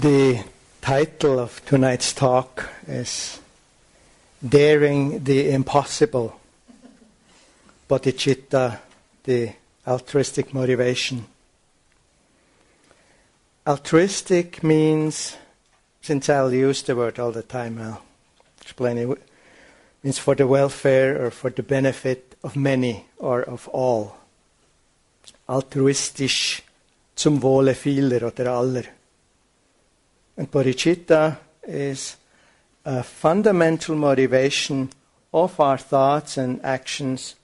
The 0.00 0.42
title 0.80 1.38
of 1.38 1.62
tonight's 1.66 2.14
talk 2.14 2.70
is 2.86 3.38
Daring 4.40 5.24
the 5.24 5.50
Impossible 5.50 6.40
Bodhicitta, 7.86 8.78
the 9.24 9.52
altruistic 9.86 10.54
motivation. 10.54 11.26
Altruistic 13.66 14.62
means, 14.62 15.36
since 16.00 16.30
I'll 16.30 16.54
use 16.54 16.80
the 16.80 16.96
word 16.96 17.18
all 17.18 17.32
the 17.32 17.42
time, 17.42 17.78
I'll 17.78 18.00
explain 18.62 18.96
it, 18.96 19.22
means 20.02 20.18
for 20.18 20.34
the 20.34 20.46
welfare 20.46 21.26
or 21.26 21.30
for 21.30 21.50
the 21.50 21.62
benefit 21.62 22.36
of 22.42 22.56
many 22.56 23.04
or 23.18 23.42
of 23.42 23.68
all. 23.68 24.16
Altruistisch 25.46 26.62
zum 27.14 27.42
Wohle 27.42 27.74
vieler 27.74 28.22
oder 28.22 28.48
aller. 28.48 28.84
And 30.40 30.50
bodhicitta 30.50 31.36
is 31.64 32.16
a 32.86 33.02
fundamental 33.02 33.94
motivation 33.94 34.88
of 35.34 35.60
our 35.60 35.76
thoughts 35.76 36.38
and 36.38 36.64
actions 36.64 37.34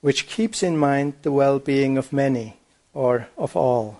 which 0.00 0.26
keeps 0.26 0.62
in 0.62 0.78
mind 0.78 1.12
the 1.20 1.30
well-being 1.30 1.98
of 1.98 2.10
many 2.10 2.56
or 2.94 3.28
of 3.36 3.54
all. 3.54 3.98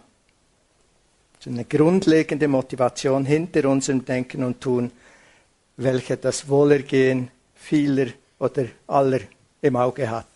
Es 1.39 1.47
ist 1.47 1.53
eine 1.53 1.67
grundlegende 1.67 2.49
Motivation 2.49 3.27
hinter 3.27 3.69
unserem 3.69 4.03
Denken 4.03 4.45
und 4.45 4.62
Tun, 4.62 4.91
welche 5.77 6.17
das 6.17 6.49
Wohlergehen 6.49 7.31
vieler 7.55 8.15
oder 8.39 8.65
aller 8.87 9.21
im 9.61 9.77
Auge 9.77 10.09
hat. 10.09 10.27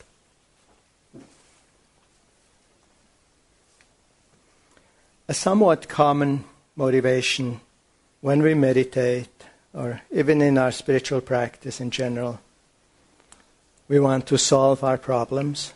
A 5.29 5.33
somewhat 5.33 5.89
common 5.89 6.45
motivation 6.75 7.59
when 8.27 8.43
we 8.43 8.55
meditate, 8.55 9.45
or 9.73 10.03
even 10.11 10.43
in 10.43 10.59
our 10.59 10.73
spiritual 10.73 11.21
practice 11.21 11.81
in 11.81 11.93
general, 11.93 12.41
we 13.87 14.01
want 14.01 14.27
to 14.27 14.37
solve 14.37 14.83
our 14.83 14.99
problems, 14.99 15.73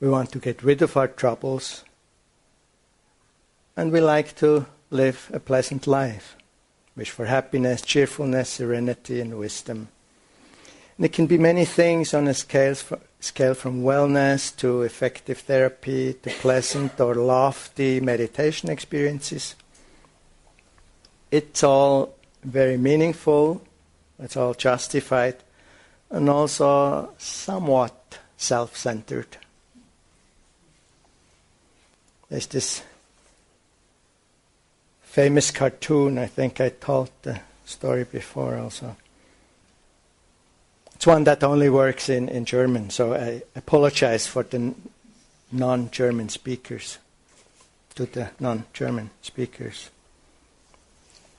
we 0.00 0.08
want 0.08 0.32
to 0.32 0.38
get 0.38 0.62
rid 0.62 0.80
of 0.80 0.96
our 0.96 1.06
troubles, 1.06 1.84
and 3.76 3.92
we 3.92 4.00
like 4.00 4.34
to 4.34 4.64
live 4.88 5.30
a 5.34 5.38
pleasant 5.38 5.86
life. 5.86 6.34
Wish 6.96 7.10
for 7.10 7.26
happiness, 7.26 7.82
cheerfulness, 7.82 8.48
serenity, 8.48 9.20
and 9.20 9.36
wisdom. 9.38 9.88
And 10.96 11.04
it 11.04 11.12
can 11.12 11.26
be 11.26 11.36
many 11.36 11.66
things 11.66 12.14
on 12.14 12.26
a 12.26 12.32
scale, 12.32 12.76
scale 13.20 13.52
from 13.52 13.82
wellness 13.82 14.56
to 14.56 14.80
effective 14.80 15.40
therapy 15.40 16.14
to 16.14 16.30
pleasant 16.30 16.98
or 16.98 17.14
lofty 17.14 18.00
meditation 18.00 18.70
experiences. 18.70 19.56
It's 21.30 21.62
all 21.62 22.14
very 22.42 22.76
meaningful, 22.76 23.62
it's 24.18 24.36
all 24.36 24.54
justified, 24.54 25.36
and 26.10 26.28
also 26.28 27.10
somewhat 27.18 28.18
self 28.36 28.76
centered. 28.76 29.36
There's 32.28 32.46
this 32.46 32.82
famous 35.02 35.50
cartoon, 35.50 36.18
I 36.18 36.26
think 36.26 36.60
I 36.60 36.70
told 36.70 37.10
the 37.22 37.40
story 37.64 38.04
before 38.04 38.56
also. 38.56 38.96
It's 40.94 41.06
one 41.06 41.24
that 41.24 41.44
only 41.44 41.68
works 41.68 42.08
in, 42.08 42.28
in 42.28 42.44
German, 42.44 42.90
so 42.90 43.14
I 43.14 43.42
apologize 43.54 44.26
for 44.26 44.42
the 44.42 44.74
non 45.52 45.90
German 45.90 46.28
speakers, 46.28 46.98
to 47.94 48.06
the 48.06 48.30
non 48.40 48.64
German 48.72 49.10
speakers. 49.22 49.90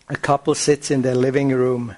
A 0.08 0.16
couple 0.16 0.54
sits 0.54 0.92
in 0.92 1.02
their 1.02 1.16
living 1.16 1.52
room. 1.52 1.96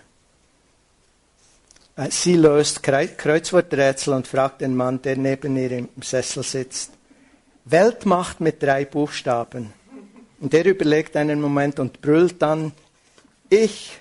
Sie 2.10 2.36
löst 2.36 2.84
Kreuzworträtsel 2.84 4.14
und 4.14 4.28
fragt 4.28 4.62
den 4.62 4.76
Mann, 4.76 5.02
der 5.02 5.18
neben 5.18 5.58
ihr 5.58 5.72
im 5.72 5.90
Sessel 6.02 6.44
sitzt. 6.44 6.92
Weltmacht 7.66 8.40
mit 8.40 8.62
drei 8.64 8.86
Buchstaben. 8.86 9.74
Und 10.40 10.54
der 10.54 10.66
überlegt 10.66 11.18
einen 11.18 11.42
Moment 11.42 11.80
und 11.80 12.02
brüllt 12.02 12.42
dann, 12.42 12.72
ich. 13.50 14.00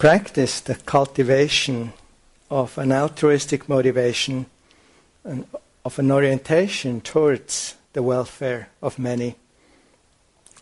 Practice, 0.00 0.62
the 0.62 0.74
cultivation 0.74 1.92
of 2.50 2.78
an 2.78 2.90
altruistic 2.90 3.68
motivation 3.68 4.46
and 5.24 5.46
of 5.84 5.98
an 5.98 6.10
orientation 6.10 7.02
towards 7.02 7.74
the 7.92 8.02
welfare 8.02 8.70
of 8.80 8.98
many 8.98 9.36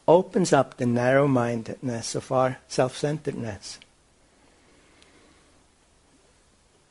opens 0.09 0.53
up 0.53 0.77
the 0.77 0.87
narrow 0.87 1.29
mindedness 1.29 2.17
of 2.17 2.33
our 2.33 2.59
self 2.67 2.97
centeredness. 2.97 3.79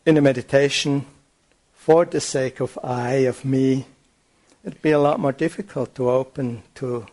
In 0.06 0.16
a 0.16 0.22
meditation, 0.22 1.06
for 1.74 2.06
the 2.06 2.22
sake 2.22 2.62
of 2.62 2.80
I, 2.82 3.28
of 3.28 3.44
me, 3.44 3.86
it'd 4.64 4.82
be 4.82 4.92
a 4.92 5.00
lot 5.00 5.20
more 5.20 5.34
difficult 5.34 5.94
to 5.96 6.10
open 6.10 6.64
to 6.76 7.08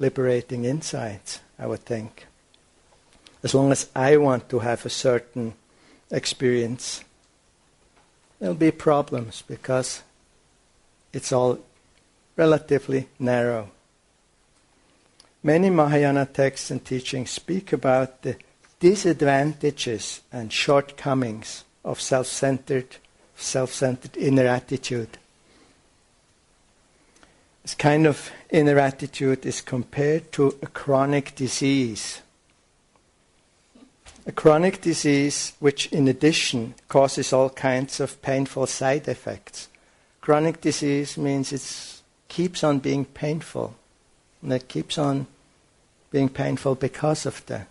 liberating 0.00 0.64
insights, 0.64 1.38
I 1.56 1.68
would 1.68 1.84
think 1.84 2.26
as 3.42 3.54
long 3.54 3.72
as 3.72 3.88
I 3.94 4.16
want 4.16 4.48
to 4.50 4.60
have 4.60 4.86
a 4.86 4.90
certain 4.90 5.54
experience, 6.10 7.02
there'll 8.38 8.54
be 8.54 8.70
problems 8.70 9.42
because 9.46 10.02
it's 11.12 11.32
all 11.32 11.58
relatively 12.36 13.08
narrow. 13.18 13.70
Many 15.42 15.70
Mahayana 15.70 16.26
texts 16.26 16.70
and 16.70 16.84
teachings 16.84 17.30
speak 17.30 17.72
about 17.72 18.22
the 18.22 18.36
disadvantages 18.78 20.20
and 20.32 20.52
shortcomings 20.52 21.64
of 21.84 22.00
self-centered, 22.00 22.96
self-centered 23.36 24.16
inner 24.16 24.46
attitude. 24.46 25.18
This 27.62 27.74
kind 27.74 28.06
of 28.06 28.30
inner 28.50 28.78
attitude 28.78 29.46
is 29.46 29.60
compared 29.60 30.30
to 30.32 30.58
a 30.62 30.66
chronic 30.66 31.34
disease 31.34 32.20
a 34.24 34.32
chronic 34.32 34.80
disease 34.80 35.52
which, 35.58 35.86
in 35.86 36.06
addition, 36.06 36.74
causes 36.88 37.32
all 37.32 37.50
kinds 37.50 38.00
of 38.00 38.20
painful 38.22 38.66
side 38.66 39.08
effects. 39.08 39.68
Chronic 40.20 40.60
disease 40.60 41.18
means 41.18 41.52
it 41.52 42.02
keeps 42.28 42.62
on 42.62 42.78
being 42.78 43.04
painful, 43.04 43.74
and 44.40 44.52
it 44.52 44.68
keeps 44.68 44.96
on 44.96 45.26
being 46.10 46.28
painful 46.28 46.76
because 46.76 47.26
of 47.26 47.44
the 47.46 47.62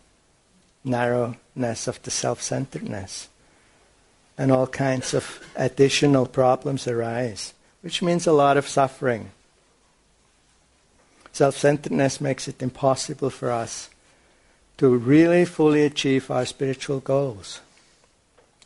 narrowness 0.83 1.87
of 1.87 2.01
the 2.03 2.11
self 2.11 2.41
centeredness. 2.41 3.29
And 4.37 4.51
all 4.51 4.67
kinds 4.67 5.13
of 5.13 5.39
additional 5.55 6.25
problems 6.25 6.87
arise, 6.87 7.53
which 7.81 8.01
means 8.01 8.25
a 8.25 8.33
lot 8.33 8.57
of 8.57 8.67
suffering. 8.67 9.31
Self 11.31 11.55
centeredness 11.55 12.19
makes 12.19 12.47
it 12.47 12.61
impossible 12.61 13.29
for 13.29 13.51
us 13.51 13.90
to 14.77 14.95
really 14.95 15.45
fully 15.45 15.83
achieve 15.83 16.31
our 16.31 16.45
spiritual 16.45 16.99
goals. 16.99 17.61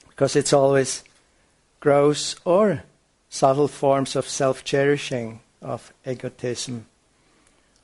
Because 0.09 0.35
it's 0.35 0.53
always 0.53 1.03
gross 1.79 2.35
or 2.45 2.83
subtle 3.29 3.67
forms 3.67 4.15
of 4.15 4.27
self 4.27 4.63
cherishing, 4.63 5.39
of 5.61 5.91
egotism, 6.05 6.85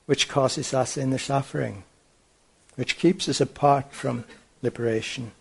which 0.05 0.29
causes 0.29 0.73
us 0.73 0.97
inner 0.97 1.17
suffering, 1.17 1.83
which 2.75 2.97
keeps 2.97 3.27
us 3.27 3.41
apart 3.41 3.91
from 3.91 4.23
liberation. 4.61 5.31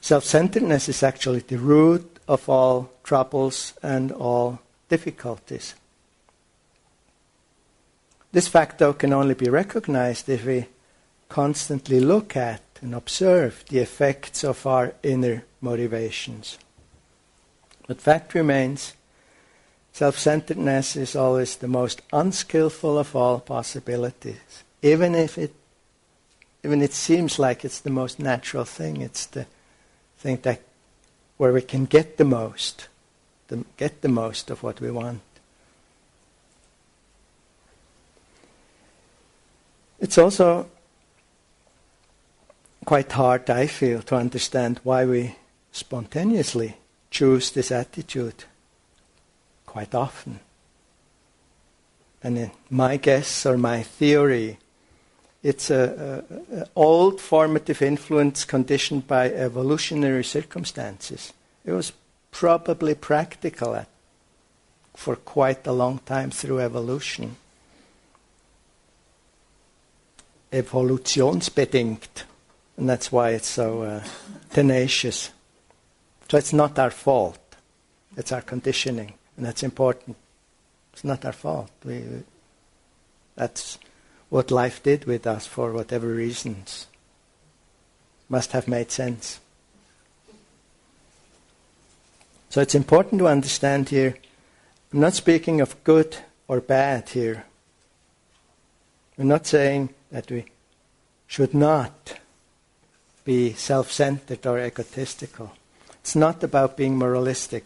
Self 0.00 0.24
centeredness 0.24 0.88
is 0.88 1.02
actually 1.02 1.40
the 1.40 1.58
root 1.58 2.18
of 2.26 2.48
all 2.48 2.90
troubles 3.04 3.74
and 3.82 4.12
all 4.12 4.60
difficulties. 4.88 5.74
This 8.32 8.48
fact, 8.48 8.78
though, 8.78 8.92
can 8.92 9.12
only 9.12 9.34
be 9.34 9.48
recognized 9.48 10.28
if 10.28 10.44
we 10.44 10.66
constantly 11.28 12.00
look 12.00 12.36
at 12.36 12.62
and 12.80 12.94
observe 12.94 13.64
the 13.68 13.78
effects 13.78 14.44
of 14.44 14.66
our 14.66 14.94
inner 15.02 15.44
motivations. 15.60 16.58
But 17.86 18.00
fact 18.00 18.34
remains, 18.34 18.94
self 19.92 20.18
centeredness 20.18 20.96
is 20.96 21.16
always 21.16 21.56
the 21.56 21.68
most 21.68 22.02
unskillful 22.12 22.98
of 22.98 23.16
all 23.16 23.40
possibilities. 23.40 24.62
Even 24.82 25.14
if 25.14 25.38
it 25.38 25.54
even 26.64 26.82
it 26.82 26.92
seems 26.92 27.38
like 27.38 27.64
it's 27.64 27.80
the 27.80 27.90
most 27.90 28.18
natural 28.18 28.64
thing, 28.64 29.00
it's 29.00 29.26
the 29.26 29.46
thing 30.18 30.38
that 30.42 30.60
where 31.36 31.52
we 31.52 31.62
can 31.62 31.84
get 31.84 32.16
the 32.16 32.24
most, 32.24 32.88
the, 33.46 33.64
get 33.76 34.02
the 34.02 34.08
most 34.08 34.50
of 34.50 34.62
what 34.62 34.80
we 34.80 34.90
want. 34.90 35.20
It's 40.00 40.18
also 40.18 40.68
quite 42.88 43.12
hard, 43.12 43.50
I 43.50 43.66
feel, 43.66 44.00
to 44.00 44.16
understand 44.16 44.80
why 44.82 45.04
we 45.04 45.36
spontaneously 45.72 46.78
choose 47.10 47.50
this 47.50 47.70
attitude 47.70 48.44
quite 49.66 49.94
often. 49.94 50.40
And 52.22 52.50
my 52.70 52.96
guess 52.96 53.44
or 53.44 53.58
my 53.58 53.82
theory, 53.82 54.56
it's 55.42 55.68
an 55.68 56.64
old 56.74 57.20
formative 57.20 57.82
influence 57.82 58.46
conditioned 58.46 59.06
by 59.06 59.32
evolutionary 59.32 60.24
circumstances. 60.24 61.34
It 61.66 61.72
was 61.72 61.92
probably 62.30 62.94
practical 62.94 63.74
at, 63.74 63.88
for 64.94 65.14
quite 65.14 65.66
a 65.66 65.72
long 65.72 65.98
time 66.06 66.30
through 66.30 66.60
evolution. 66.60 67.36
Evolutionsbedingt. 70.50 72.24
And 72.78 72.88
that's 72.88 73.10
why 73.10 73.30
it's 73.30 73.48
so 73.48 73.82
uh, 73.82 74.04
tenacious. 74.50 75.30
So 76.30 76.38
it's 76.38 76.52
not 76.52 76.78
our 76.78 76.92
fault. 76.92 77.40
It's 78.16 78.30
our 78.30 78.40
conditioning. 78.40 79.14
And 79.36 79.44
that's 79.44 79.64
important. 79.64 80.16
It's 80.92 81.02
not 81.02 81.24
our 81.24 81.32
fault. 81.32 81.70
We, 81.84 82.04
that's 83.34 83.78
what 84.28 84.52
life 84.52 84.80
did 84.80 85.06
with 85.06 85.26
us 85.26 85.44
for 85.44 85.72
whatever 85.72 86.06
reasons. 86.06 86.86
Must 88.28 88.52
have 88.52 88.68
made 88.68 88.92
sense. 88.92 89.40
So 92.50 92.60
it's 92.60 92.76
important 92.76 93.18
to 93.18 93.28
understand 93.28 93.88
here, 93.88 94.16
I'm 94.92 95.00
not 95.00 95.14
speaking 95.14 95.60
of 95.60 95.82
good 95.82 96.16
or 96.46 96.60
bad 96.60 97.08
here. 97.08 97.44
We're 99.16 99.24
not 99.24 99.48
saying 99.48 99.90
that 100.12 100.30
we 100.30 100.44
should 101.26 101.54
not 101.54 102.14
be 103.28 103.52
self 103.52 103.92
centered 103.92 104.46
or 104.46 104.58
egotistical. 104.58 105.52
It's 106.00 106.16
not 106.16 106.42
about 106.42 106.78
being 106.78 106.96
moralistic. 106.96 107.64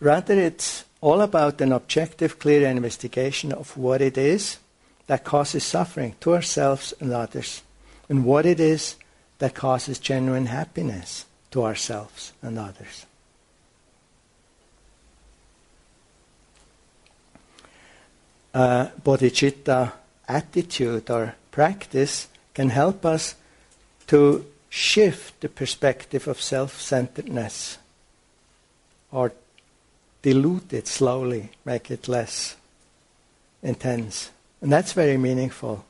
Rather, 0.00 0.38
it's 0.38 0.84
all 1.00 1.22
about 1.22 1.62
an 1.62 1.72
objective, 1.72 2.38
clear 2.38 2.68
investigation 2.68 3.52
of 3.52 3.74
what 3.74 4.02
it 4.02 4.18
is 4.18 4.58
that 5.06 5.24
causes 5.24 5.64
suffering 5.64 6.14
to 6.20 6.34
ourselves 6.34 6.92
and 7.00 7.10
others, 7.10 7.62
and 8.10 8.26
what 8.26 8.44
it 8.44 8.60
is 8.60 8.96
that 9.38 9.54
causes 9.54 9.98
genuine 9.98 10.44
happiness 10.44 11.24
to 11.50 11.64
ourselves 11.64 12.34
and 12.42 12.58
others. 12.58 13.06
Uh, 18.52 18.88
bodhicitta 19.02 19.92
attitude 20.28 21.08
or 21.08 21.34
practice 21.50 22.28
can 22.52 22.68
help 22.68 23.06
us 23.06 23.36
to 24.08 24.44
shift 24.68 25.40
the 25.40 25.48
perspective 25.48 26.28
of 26.28 26.40
self 26.40 26.80
centeredness 26.80 27.78
or 29.10 29.32
dilute 30.22 30.72
it 30.72 30.86
slowly, 30.86 31.50
make 31.64 31.90
it 31.90 32.08
less 32.08 32.56
intense. 33.62 34.30
And 34.60 34.72
that's 34.72 34.92
very 34.92 35.16
meaningful. 35.16 35.84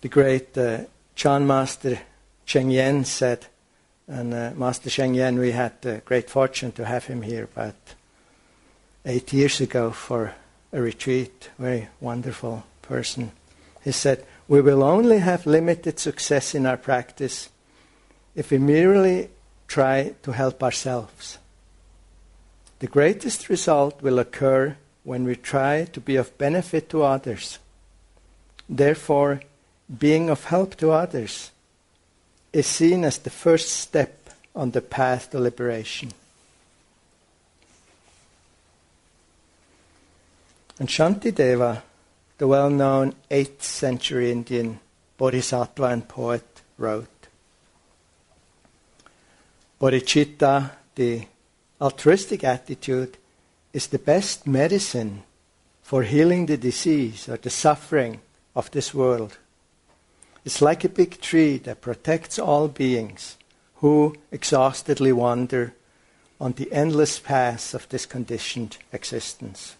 The 0.00 0.08
great 0.08 0.56
uh, 0.58 0.80
Chan 1.14 1.46
Master 1.46 2.00
Sheng 2.44 2.70
Yen 2.70 3.04
said, 3.04 3.46
and 4.08 4.34
uh, 4.34 4.52
Master 4.54 4.90
Sheng 4.90 5.14
Yen, 5.14 5.38
we 5.38 5.52
had 5.52 5.80
the 5.82 6.02
great 6.04 6.28
fortune 6.28 6.72
to 6.72 6.84
have 6.84 7.06
him 7.06 7.22
here 7.22 7.44
about 7.44 7.76
eight 9.06 9.32
years 9.32 9.60
ago 9.60 9.90
for 9.90 10.34
a 10.72 10.80
retreat. 10.80 11.50
Very 11.58 11.88
wonderful 12.00 12.64
person. 12.82 13.32
He 13.84 13.92
said, 13.92 14.24
We 14.52 14.60
will 14.60 14.82
only 14.82 15.20
have 15.20 15.46
limited 15.46 15.98
success 15.98 16.54
in 16.54 16.66
our 16.66 16.76
practice 16.76 17.48
if 18.34 18.50
we 18.50 18.58
merely 18.58 19.30
try 19.66 20.14
to 20.24 20.32
help 20.32 20.62
ourselves. 20.62 21.38
The 22.80 22.86
greatest 22.86 23.48
result 23.48 24.02
will 24.02 24.18
occur 24.18 24.76
when 25.04 25.24
we 25.24 25.36
try 25.36 25.86
to 25.94 26.00
be 26.00 26.16
of 26.16 26.36
benefit 26.36 26.90
to 26.90 27.02
others. 27.02 27.60
Therefore, 28.68 29.40
being 29.88 30.28
of 30.28 30.44
help 30.44 30.76
to 30.76 30.90
others 30.90 31.50
is 32.52 32.66
seen 32.66 33.04
as 33.04 33.16
the 33.16 33.30
first 33.30 33.70
step 33.70 34.28
on 34.54 34.72
the 34.72 34.82
path 34.82 35.30
to 35.30 35.38
liberation. 35.38 36.10
And 40.78 40.90
Shantideva, 40.90 41.80
the 42.42 42.48
well 42.48 42.70
known 42.70 43.14
8th 43.30 43.62
century 43.62 44.32
Indian 44.32 44.80
bodhisattva 45.16 45.84
and 45.84 46.08
poet, 46.08 46.62
wrote 46.76 47.28
Bodhicitta, 49.80 50.72
the 50.96 51.28
altruistic 51.80 52.42
attitude, 52.42 53.16
is 53.72 53.86
the 53.86 53.98
best 54.00 54.44
medicine 54.44 55.22
for 55.84 56.02
healing 56.02 56.46
the 56.46 56.56
disease 56.56 57.28
or 57.28 57.36
the 57.36 57.48
suffering 57.48 58.18
of 58.56 58.68
this 58.72 58.92
world. 58.92 59.38
It's 60.44 60.60
like 60.60 60.82
a 60.82 60.88
big 60.88 61.20
tree 61.20 61.58
that 61.58 61.80
protects 61.80 62.40
all 62.40 62.66
beings 62.66 63.36
who 63.76 64.16
exhaustedly 64.32 65.12
wander 65.12 65.74
on 66.40 66.54
the 66.54 66.72
endless 66.72 67.20
paths 67.20 67.72
of 67.72 67.88
this 67.88 68.04
conditioned 68.04 68.78
existence. 68.92 69.76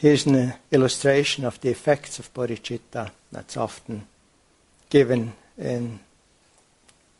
Here's 0.00 0.24
an 0.24 0.54
illustration 0.70 1.44
of 1.44 1.60
the 1.60 1.68
effects 1.68 2.18
of 2.18 2.32
bodhicitta 2.32 3.10
that's 3.30 3.58
often 3.58 4.06
given 4.88 5.34
in 5.58 6.00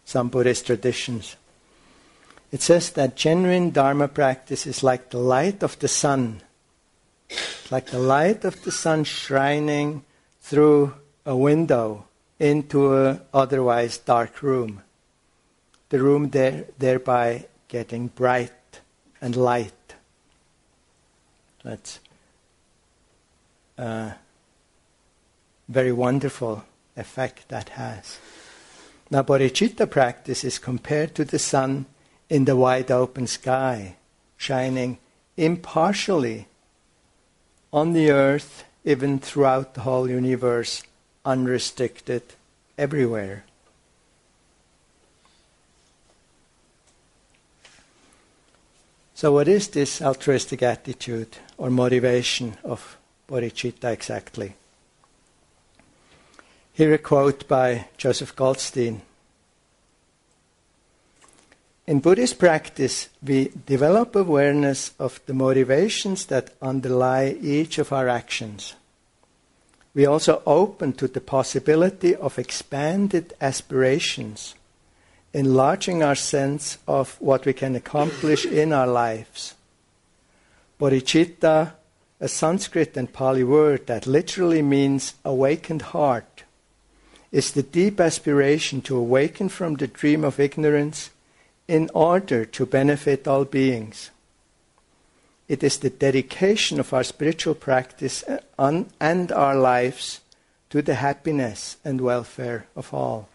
some 0.07 0.31
Buddhist 0.31 0.65
traditions. 0.65 1.37
It 2.51 2.63
says 2.63 2.89
that 2.93 3.17
genuine 3.17 3.71
Dharma 3.71 4.09
practice 4.09 4.67
is 4.67 4.83
like 4.83 5.11
the 5.11 5.19
light 5.19 5.63
of 5.63 5.79
the 5.79 5.89
sun, 5.89 6.41
like 7.71 7.89
the 7.91 7.99
light 7.99 8.47
of 8.47 8.63
the 8.63 8.73
sun 8.73 9.05
shining 9.05 10.03
through 10.41 10.95
a 11.27 11.37
window 11.37 12.07
into 12.39 12.97
an 12.97 13.21
otherwise 13.35 13.99
dark 13.99 14.41
room. 14.41 14.81
The 15.91 16.03
room 16.03 16.31
there, 16.31 16.65
thereby 16.79 17.45
getting 17.69 18.07
bright 18.07 18.81
and 19.21 19.37
light. 19.37 19.75
That's 21.63 22.01
a 23.81 24.17
very 25.69 25.93
wonderful 25.93 26.65
effect 26.97 27.49
that 27.49 27.71
has. 27.71 28.19
Now, 29.11 29.23
bodhicitta 29.23 29.91
practice 29.91 30.45
is 30.45 30.59
compared 30.59 31.15
to 31.15 31.25
the 31.25 31.39
sun 31.39 31.87
in 32.29 32.45
the 32.45 32.57
wide 32.57 32.91
open 32.91 33.27
sky, 33.27 33.97
shining 34.37 34.99
impartially 35.37 36.47
on 37.73 37.93
the 37.93 38.11
earth, 38.11 38.65
even 38.85 39.19
throughout 39.19 39.75
the 39.75 39.81
whole 39.81 40.09
universe, 40.09 40.83
unrestricted, 41.25 42.23
everywhere. 42.79 43.45
So, 49.15 49.33
what 49.33 49.49
is 49.49 49.69
this 49.69 50.01
altruistic 50.01 50.63
attitude 50.63 51.37
or 51.59 51.69
motivation 51.69 52.57
of 52.65 52.97
bodhicitta 53.31 53.93
exactly? 53.93 54.55
Here 56.73 56.93
a 56.95 56.99
quote 56.99 57.47
by 57.47 57.87
Joseph 57.97 58.35
Goldstein. 58.35 59.03
In 61.87 62.01
Buddhist 62.01 62.39
practice, 62.39 63.09
we 63.23 63.53
develop 63.67 64.17
awareness 64.17 64.93
of 64.99 65.21
the 65.27 65.35
motivations 65.35 66.27
that 66.27 66.55
underlie 66.61 67.37
each 67.41 67.79
of 67.79 67.93
our 67.93 68.09
actions. 68.09 68.75
We 69.95 70.07
also 70.07 70.43
open 70.47 70.93
to 70.95 71.09
the 71.09 71.21
possibility 71.21 72.15
of 72.15 72.39
expanded 72.39 73.35
aspirations, 73.41 74.55
enlarging 75.33 76.03
our 76.03 76.15
sense 76.15 76.79
of 76.87 77.17
what 77.21 77.45
we 77.47 77.53
can 77.53 77.77
accomplish 77.77 78.45
in 78.45 78.73
our 78.73 78.87
lives. 78.87 79.55
Bodhicitta, 80.81 81.73
a 82.21 82.29
Sanskrit 82.29 82.97
and 82.97 83.13
Pali 83.13 83.43
word 83.43 83.87
that 83.87 84.07
literally 84.07 84.63
means 84.63 85.15
awakened 85.25 85.83
heart, 85.83 86.45
is 87.33 87.53
the 87.53 87.63
deep 87.63 88.01
aspiration 88.01 88.83
to 88.83 88.97
awaken 88.97 89.49
from 89.49 89.75
the 89.75 89.87
dream 89.87 90.25
of 90.25 90.39
ignorance 90.39 91.11
in 91.67 91.89
order 91.95 92.45
to 92.45 92.67
benefit 92.67 93.27
all 93.27 93.45
beings. 93.45 94.11
It 95.49 95.63
is 95.63 95.79
the 95.79 95.91
dedication 95.91 96.79
of 96.79 96.93
our 96.93 97.05
spiritual 97.05 97.55
practice 97.55 98.23
and 98.59 99.33
our 99.33 99.57
lives 99.57 100.21
to 100.71 100.83
the 100.83 100.97
happiness 100.97 101.77
and 101.85 102.01
welfare 102.01 102.67
of 102.77 102.93
all. 102.93 103.29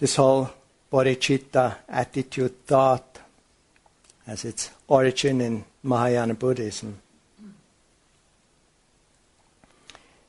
This 0.00 0.16
whole 0.16 0.50
bodhicitta 0.90 1.76
attitude 1.88 2.66
thought 2.66 3.18
has 4.26 4.46
its 4.46 4.70
origin 4.88 5.40
in 5.42 5.64
Mahayana 5.82 6.34
Buddhism. 6.34 7.00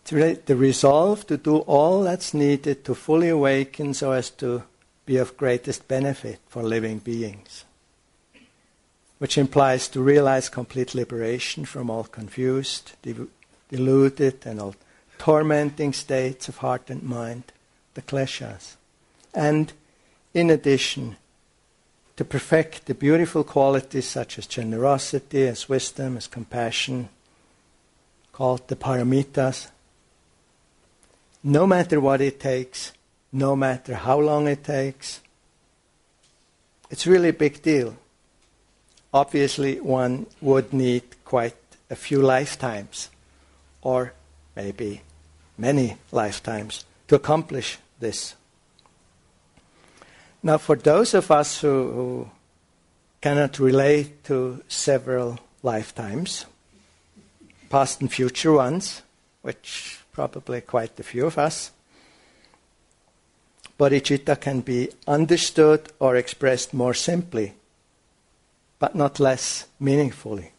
It's 0.01 0.11
really 0.11 0.33
the 0.33 0.57
resolve 0.57 1.25
to 1.27 1.37
do 1.37 1.59
all 1.59 2.03
that's 2.03 2.33
needed 2.33 2.83
to 2.83 2.93
fully 2.93 3.29
awaken 3.29 3.93
so 3.93 4.11
as 4.11 4.29
to 4.31 4.63
be 5.05 5.15
of 5.15 5.37
greatest 5.37 5.87
benefit 5.87 6.39
for 6.49 6.63
living 6.63 6.99
beings, 6.99 7.63
which 9.19 9.37
implies 9.37 9.87
to 9.87 10.01
realize 10.01 10.49
complete 10.49 10.93
liberation 10.93 11.63
from 11.63 11.89
all 11.89 12.03
confused, 12.03 12.91
deluded, 13.69 14.45
and 14.45 14.59
all 14.59 14.75
tormenting 15.17 15.93
states 15.93 16.49
of 16.49 16.57
heart 16.57 16.89
and 16.89 17.03
mind, 17.03 17.43
the 17.93 18.01
kleshas. 18.01 18.75
And 19.33 19.71
in 20.33 20.49
addition, 20.49 21.17
to 22.17 22.25
perfect 22.25 22.85
the 22.85 22.93
beautiful 22.93 23.43
qualities 23.43 24.07
such 24.07 24.37
as 24.37 24.45
generosity, 24.45 25.47
as 25.47 25.69
wisdom, 25.69 26.17
as 26.17 26.27
compassion, 26.27 27.09
called 28.31 28.67
the 28.67 28.75
paramitas, 28.75 29.69
no 31.43 31.65
matter 31.65 31.99
what 31.99 32.21
it 32.21 32.39
takes, 32.39 32.93
no 33.31 33.55
matter 33.55 33.95
how 33.95 34.19
long 34.19 34.47
it 34.47 34.63
takes. 34.63 35.21
It's 36.89 37.07
really 37.07 37.29
a 37.29 37.33
big 37.33 37.61
deal. 37.61 37.97
Obviously, 39.13 39.79
one 39.79 40.27
would 40.41 40.73
need 40.73 41.03
quite 41.25 41.55
a 41.89 41.95
few 41.95 42.21
lifetimes, 42.21 43.09
or 43.81 44.13
maybe 44.55 45.01
many 45.57 45.97
lifetimes, 46.11 46.85
to 47.07 47.15
accomplish 47.15 47.77
this. 47.99 48.35
Now, 50.43 50.57
for 50.57 50.75
those 50.75 51.13
of 51.13 51.29
us 51.29 51.61
who, 51.61 51.91
who 51.91 52.29
cannot 53.21 53.59
relate 53.59 54.23
to 54.23 54.63
several 54.67 55.39
lifetimes, 55.61 56.45
past 57.69 58.01
and 58.01 58.11
future 58.11 58.51
ones, 58.51 59.03
which 59.43 59.99
probably 60.11 60.61
quite 60.61 60.99
a 60.99 61.03
few 61.03 61.27
of 61.27 61.37
us, 61.37 61.71
bodhicitta 63.79 64.39
can 64.39 64.61
be 64.61 64.89
understood 65.07 65.91
or 65.99 66.15
expressed 66.15 66.73
more 66.73 66.95
simply, 66.95 67.53
but 68.79 68.95
not 68.95 69.19
less 69.19 69.67
meaningfully. 69.79 70.51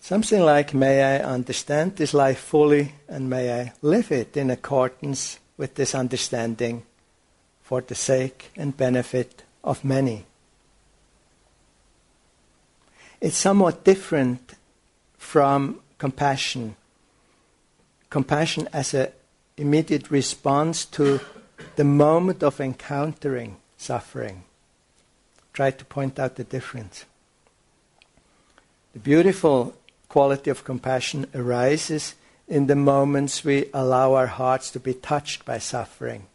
Something 0.00 0.42
like, 0.42 0.74
may 0.74 1.02
I 1.02 1.24
understand 1.24 1.96
this 1.96 2.12
life 2.12 2.38
fully 2.38 2.92
and 3.08 3.30
may 3.30 3.62
I 3.62 3.72
live 3.80 4.12
it 4.12 4.36
in 4.36 4.50
accordance 4.50 5.38
with 5.56 5.74
this 5.74 5.94
understanding 5.94 6.84
for 7.62 7.80
the 7.80 7.94
sake 7.94 8.50
and 8.56 8.76
benefit 8.76 9.42
of 9.62 9.84
many. 9.84 10.26
It's 13.20 13.38
somewhat 13.38 13.84
different 13.84 14.54
from 15.16 15.80
compassion. 15.98 16.76
Compassion 18.10 18.68
as 18.72 18.92
an 18.92 19.08
immediate 19.56 20.10
response 20.10 20.84
to 20.84 21.20
the 21.76 21.84
moment 21.84 22.42
of 22.42 22.60
encountering 22.60 23.56
suffering. 23.76 24.44
Try 25.52 25.70
to 25.70 25.84
point 25.84 26.18
out 26.18 26.36
the 26.36 26.44
difference. 26.44 27.04
The 28.92 28.98
beautiful 28.98 29.74
quality 30.08 30.50
of 30.50 30.64
compassion 30.64 31.26
arises 31.34 32.14
in 32.46 32.66
the 32.66 32.76
moments 32.76 33.44
we 33.44 33.70
allow 33.72 34.14
our 34.14 34.26
hearts 34.26 34.70
to 34.72 34.80
be 34.80 34.94
touched 34.94 35.44
by 35.44 35.58
suffering. 35.58 36.26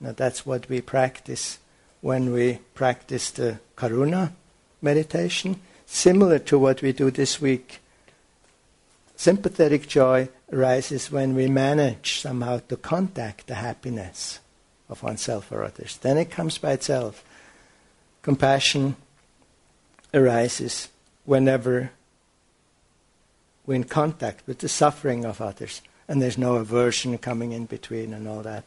Now, 0.00 0.12
that's 0.12 0.46
what 0.46 0.68
we 0.68 0.80
practice 0.80 1.58
when 2.00 2.32
we 2.32 2.60
practice 2.74 3.30
the 3.30 3.58
karuna 3.76 4.32
meditation, 4.80 5.60
similar 5.86 6.38
to 6.38 6.58
what 6.58 6.82
we 6.82 6.92
do 6.92 7.10
this 7.10 7.40
week 7.40 7.80
Sympathetic 9.18 9.88
joy 9.88 10.28
arises 10.52 11.10
when 11.10 11.34
we 11.34 11.48
manage 11.48 12.20
somehow 12.20 12.60
to 12.68 12.76
contact 12.76 13.48
the 13.48 13.56
happiness 13.56 14.38
of 14.88 15.02
oneself 15.02 15.50
or 15.50 15.64
others. 15.64 15.96
Then 15.96 16.16
it 16.16 16.30
comes 16.30 16.56
by 16.56 16.70
itself. 16.74 17.24
Compassion 18.22 18.94
arises 20.14 20.88
whenever 21.24 21.90
we're 23.68 23.74
in 23.74 23.84
contact 23.84 24.46
with 24.46 24.60
the 24.60 24.68
suffering 24.68 25.26
of 25.26 25.42
others, 25.42 25.82
and 26.08 26.22
there's 26.22 26.38
no 26.38 26.56
aversion 26.56 27.18
coming 27.18 27.52
in 27.52 27.66
between 27.66 28.14
and 28.14 28.26
all 28.26 28.40
that. 28.40 28.64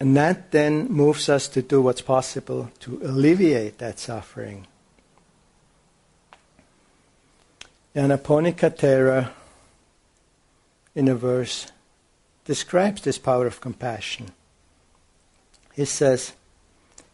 And 0.00 0.16
that 0.16 0.50
then 0.50 0.86
moves 0.86 1.28
us 1.28 1.48
to 1.48 1.60
do 1.60 1.82
what's 1.82 2.00
possible 2.00 2.70
to 2.80 2.98
alleviate 3.04 3.76
that 3.76 3.98
suffering. 3.98 4.66
Nyanaponika 7.94 8.74
Thera, 8.74 9.28
in 10.94 11.08
a 11.08 11.14
verse, 11.14 11.70
describes 12.46 13.02
this 13.02 13.18
power 13.18 13.46
of 13.46 13.60
compassion. 13.60 14.30
He 15.74 15.84
says, 15.84 16.32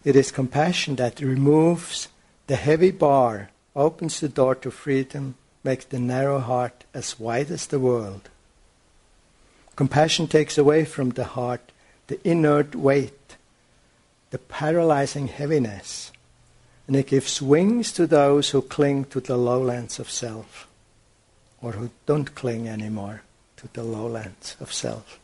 It 0.04 0.14
is 0.14 0.30
compassion 0.30 0.94
that 0.96 1.20
removes 1.20 2.06
the 2.48 2.56
heavy 2.56 2.90
bar, 2.90 3.50
opens 3.76 4.20
the 4.20 4.28
door 4.28 4.54
to 4.56 4.70
freedom, 4.70 5.36
makes 5.62 5.84
the 5.84 6.00
narrow 6.00 6.40
heart 6.40 6.84
as 6.92 7.20
wide 7.20 7.50
as 7.50 7.66
the 7.66 7.78
world. 7.78 8.28
Compassion 9.76 10.26
takes 10.26 10.58
away 10.58 10.84
from 10.84 11.10
the 11.10 11.24
heart 11.24 11.72
the 12.08 12.18
inert 12.26 12.74
weight, 12.74 13.36
the 14.30 14.38
paralyzing 14.38 15.28
heaviness, 15.28 16.10
and 16.86 16.96
it 16.96 17.06
gives 17.06 17.42
wings 17.42 17.92
to 17.92 18.06
those 18.06 18.50
who 18.50 18.62
cling 18.62 19.04
to 19.04 19.20
the 19.20 19.36
lowlands 19.36 19.98
of 19.98 20.10
self 20.10 20.66
or 21.60 21.72
who 21.72 21.90
don't 22.06 22.34
cling 22.34 22.66
anymore 22.66 23.20
to 23.58 23.68
the 23.74 23.82
lowlands 23.82 24.56
of 24.58 24.72
self. 24.72 25.20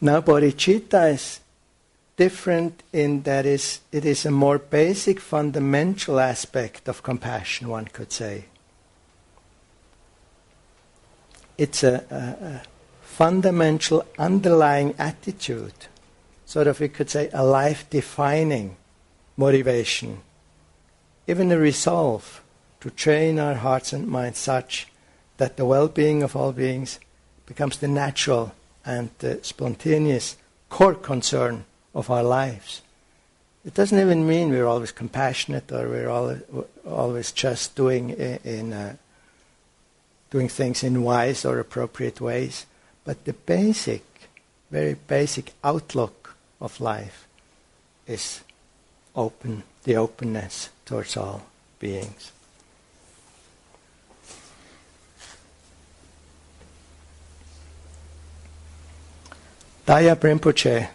Now, 0.00 0.20
bodhicitta 0.20 1.12
is 1.12 1.40
different 2.20 2.82
in 2.92 3.22
that 3.22 3.46
is, 3.46 3.80
it 3.92 4.04
is 4.04 4.26
a 4.26 4.30
more 4.30 4.58
basic, 4.58 5.18
fundamental 5.18 6.20
aspect 6.20 6.86
of 6.86 7.02
compassion, 7.02 7.66
one 7.66 7.86
could 7.86 8.12
say. 8.12 8.44
It's 11.56 11.82
a, 11.82 12.04
a, 12.10 12.44
a 12.44 12.62
fundamental 13.00 14.04
underlying 14.18 14.94
attitude, 14.98 15.72
sort 16.44 16.66
of, 16.66 16.78
we 16.78 16.88
could 16.88 17.08
say, 17.08 17.30
a 17.32 17.42
life 17.42 17.88
defining 17.88 18.76
motivation, 19.38 20.20
even 21.26 21.50
a 21.50 21.56
resolve 21.56 22.42
to 22.80 22.90
train 22.90 23.38
our 23.38 23.54
hearts 23.54 23.94
and 23.94 24.06
minds 24.06 24.38
such 24.38 24.88
that 25.38 25.56
the 25.56 25.64
well 25.64 25.88
being 25.88 26.22
of 26.22 26.36
all 26.36 26.52
beings 26.52 27.00
becomes 27.46 27.78
the 27.78 27.88
natural 27.88 28.52
and 28.84 29.08
the 29.20 29.38
spontaneous 29.42 30.36
core 30.68 30.94
concern 30.94 31.64
of 31.94 32.10
our 32.10 32.22
lives. 32.22 32.82
It 33.64 33.74
doesn't 33.74 33.98
even 33.98 34.26
mean 34.26 34.50
we're 34.50 34.66
always 34.66 34.92
compassionate 34.92 35.70
or 35.70 35.88
we're 35.88 36.08
always, 36.08 36.40
always 36.86 37.32
just 37.32 37.74
doing 37.74 38.10
in 38.10 38.72
uh, 38.72 38.96
doing 40.30 40.48
things 40.48 40.82
in 40.82 41.02
wise 41.02 41.44
or 41.44 41.58
appropriate 41.58 42.20
ways, 42.20 42.64
but 43.04 43.24
the 43.24 43.32
basic, 43.32 44.04
very 44.70 44.94
basic 44.94 45.52
outlook 45.64 46.36
of 46.60 46.80
life 46.80 47.26
is 48.06 48.40
open, 49.16 49.64
the 49.84 49.96
openness 49.96 50.70
towards 50.84 51.16
all 51.16 51.42
beings. 51.80 52.32
Dagyab 59.86 60.20
Rinpoche 60.20 60.88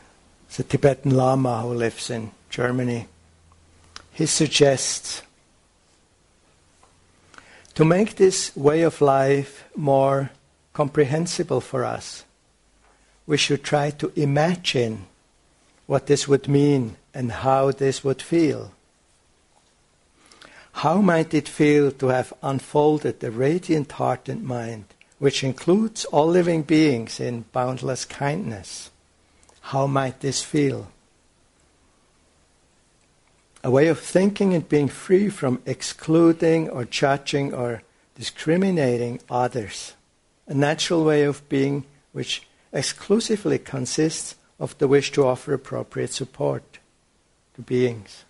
a 0.59 0.63
Tibetan 0.63 1.15
Lama 1.15 1.61
who 1.61 1.73
lives 1.73 2.09
in 2.09 2.31
Germany. 2.49 3.07
He 4.11 4.25
suggests 4.25 5.21
to 7.73 7.83
make 7.83 8.15
this 8.15 8.55
way 8.55 8.83
of 8.83 9.01
life 9.01 9.65
more 9.75 10.31
comprehensible 10.73 11.61
for 11.61 11.83
us, 11.83 12.23
we 13.27 13.37
should 13.37 13.63
try 13.63 13.89
to 13.91 14.11
imagine 14.15 15.05
what 15.87 16.07
this 16.07 16.27
would 16.27 16.47
mean 16.47 16.95
and 17.13 17.31
how 17.31 17.71
this 17.71 18.03
would 18.03 18.21
feel. 18.21 18.71
How 20.83 21.01
might 21.01 21.33
it 21.33 21.47
feel 21.47 21.91
to 21.91 22.07
have 22.07 22.33
unfolded 22.43 23.19
the 23.19 23.31
radiant 23.31 23.93
heart 23.93 24.29
and 24.29 24.43
mind 24.43 24.85
which 25.17 25.43
includes 25.43 26.05
all 26.05 26.27
living 26.27 26.61
beings 26.61 27.19
in 27.19 27.45
boundless 27.51 28.05
kindness. 28.05 28.91
How 29.69 29.87
might 29.87 30.19
this 30.19 30.43
feel? 30.43 30.91
A 33.63 33.71
way 33.71 33.87
of 33.87 33.99
thinking 33.99 34.53
and 34.53 34.69
being 34.69 34.87
free 34.87 35.27
from 35.27 35.59
excluding 35.65 36.69
or 36.69 36.85
judging 36.85 37.51
or 37.51 37.81
discriminating 38.13 39.21
others, 39.27 39.95
a 40.45 40.53
natural 40.53 41.03
way 41.03 41.23
of 41.23 41.49
being 41.49 41.83
which 42.11 42.43
exclusively 42.71 43.57
consists 43.57 44.35
of 44.59 44.77
the 44.77 44.87
wish 44.87 45.11
to 45.13 45.25
offer 45.25 45.55
appropriate 45.55 46.13
support 46.13 46.77
to 47.55 47.63
beings. 47.63 48.23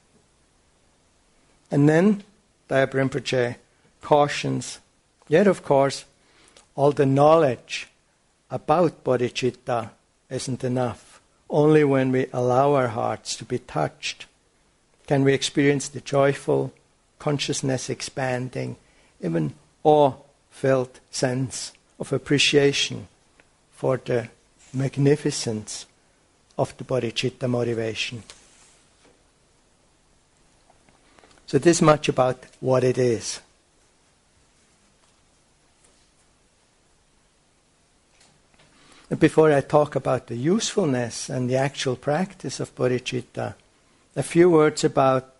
And 1.70 1.89
then 1.89 2.24
Dagyab 2.70 3.58
cautions, 4.01 4.80
yet 5.27 5.48
of 5.48 5.63
course, 5.63 6.06
all 6.75 6.94
the 6.94 7.06
knowledge 7.06 7.89
about 8.50 9.04
bodhicitta 9.04 9.89
isn't 10.30 10.63
enough. 10.63 11.05
Only 11.50 11.84
when 11.84 12.12
we 12.12 12.28
allow 12.34 12.74
our 12.74 12.90
hearts 12.90 13.36
to 13.38 13.46
be 13.46 13.60
touched 13.60 14.25
can 15.08 15.24
we 15.24 15.34
experience 15.34 15.88
the 15.88 16.02
joyful, 16.02 16.74
consciousness 17.20 17.90
expanding, 17.90 18.75
even 19.22 19.54
awe 19.84 20.14
felt 20.50 21.00
sense 21.12 21.74
of 22.00 22.12
appreciation 22.12 23.08
for 23.72 24.02
the 24.04 24.30
magnificence 24.74 25.86
of 26.58 26.75
the 26.78 26.84
bodhicitta 26.84 27.48
motivation. 27.48 28.24
So, 31.46 31.60
this 31.60 31.82
much 31.82 32.10
about 32.10 32.46
what 32.60 32.84
it 32.84 32.98
is. 32.98 33.40
Before 39.20 39.52
I 39.52 39.62
talk 39.62 39.96
about 39.96 40.28
the 40.28 40.36
usefulness 40.36 41.30
and 41.30 41.50
the 41.50 41.58
actual 41.58 41.96
practice 41.96 42.60
of 42.60 42.76
bodhicitta, 42.76 43.54
a 44.16 44.24
few 44.24 44.50
words 44.50 44.84
about 44.84 45.32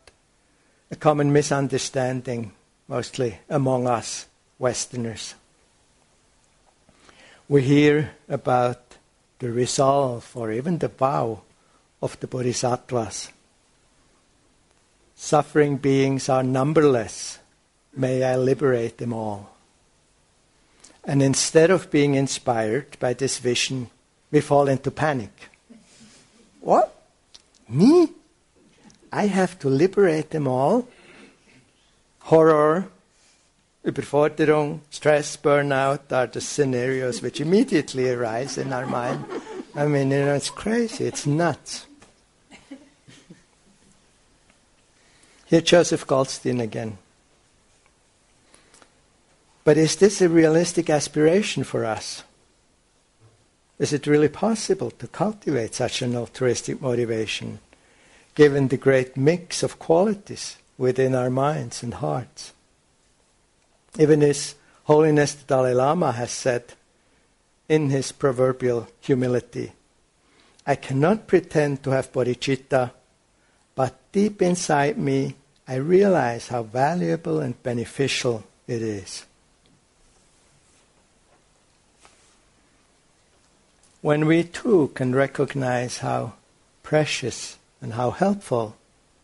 a 0.91 0.95
common 0.95 1.34
misunderstanding, 1.34 2.51
mostly 2.88 3.39
among 3.50 3.88
us 3.88 4.27
Westerners. 4.60 5.34
We 7.50 7.63
hear 7.63 8.12
about 8.29 8.81
the 9.39 9.51
resolve 9.51 10.31
or 10.36 10.51
even 10.51 10.77
the 10.77 10.88
vow 10.88 11.41
of 12.01 12.19
the 12.19 12.27
bodhisattvas. 12.27 13.31
Suffering 15.15 15.77
beings 15.77 16.29
are 16.29 16.43
numberless. 16.43 17.39
May 17.95 18.24
I 18.24 18.36
liberate 18.36 18.98
them 18.98 19.13
all. 19.13 19.54
And 21.05 21.21
instead 21.21 21.69
of 21.69 21.91
being 21.91 22.15
inspired 22.15 22.97
by 23.00 23.13
this 23.13 23.38
vision, 23.38 23.89
we 24.31 24.41
fall 24.41 24.67
into 24.67 24.89
panic. 24.89 25.50
What? 26.62 26.93
Me? 27.69 28.09
I 29.12 29.27
have 29.27 29.57
to 29.59 29.69
liberate 29.69 30.31
them 30.31 30.47
all? 30.47 30.88
Horror, 32.19 32.89
Überforderung, 33.85 34.79
stress, 34.89 35.38
burnout 35.38 36.12
are 36.12 36.25
the 36.25 36.41
scenarios 36.41 37.21
which 37.21 37.39
immediately 37.39 38.09
arise 38.09 38.57
in 38.57 38.74
our 38.74 38.88
mind. 38.88 39.24
I 39.75 39.85
mean, 39.85 40.09
you 40.09 40.25
know, 40.25 40.33
it's 40.33 40.50
crazy, 40.50 41.05
it's 41.05 41.27
nuts. 41.27 41.85
Here, 45.45 45.62
Joseph 45.62 46.07
Goldstein 46.07 46.59
again. 46.59 46.97
But 49.65 49.77
is 49.77 49.95
this 49.95 50.22
a 50.22 50.29
realistic 50.29 50.89
aspiration 50.89 51.63
for 51.63 51.84
us? 51.84 52.24
Is 53.79 53.91
it 53.91 54.07
really 54.07 54.29
possible 54.29 54.91
to 54.91 55.07
cultivate 55.07 55.75
such 55.75 56.01
an 56.01 56.15
altruistic 56.15 56.81
motivation, 56.81 57.60
given 58.36 58.69
the 58.69 58.77
great 58.77 59.17
mix 59.17 59.63
of 59.63 59.79
qualities 59.79 60.57
within 60.77 61.15
our 61.15 61.31
minds 61.31 61.84
and 61.84 61.95
hearts? 61.95 62.53
Even 63.98 64.22
His 64.22 64.55
Holiness 64.84 65.33
the 65.33 65.46
Dalai 65.46 65.74
Lama 65.74 66.11
has 66.11 66.29
said 66.29 66.74
in 67.68 67.89
his 67.89 68.11
proverbial 68.11 68.87
humility, 69.01 69.72
I 70.68 70.75
cannot 70.75 71.25
pretend 71.25 71.81
to 71.83 71.89
have 71.89 72.13
bodhicitta, 72.13 72.92
but 73.74 73.96
deep 74.11 74.44
inside 74.44 75.00
me 75.00 75.35
I 75.68 75.75
realize 75.75 76.50
how 76.50 76.61
valuable 76.61 77.39
and 77.39 77.61
beneficial 77.63 78.44
it 78.68 78.83
is. 78.83 79.25
When 84.05 84.27
we 84.27 84.44
too 84.44 84.91
can 84.94 85.15
recognize 85.15 85.98
how 85.98 86.33
precious 86.83 87.57
and 87.81 87.94
how 87.94 88.11
helpful 88.11 88.75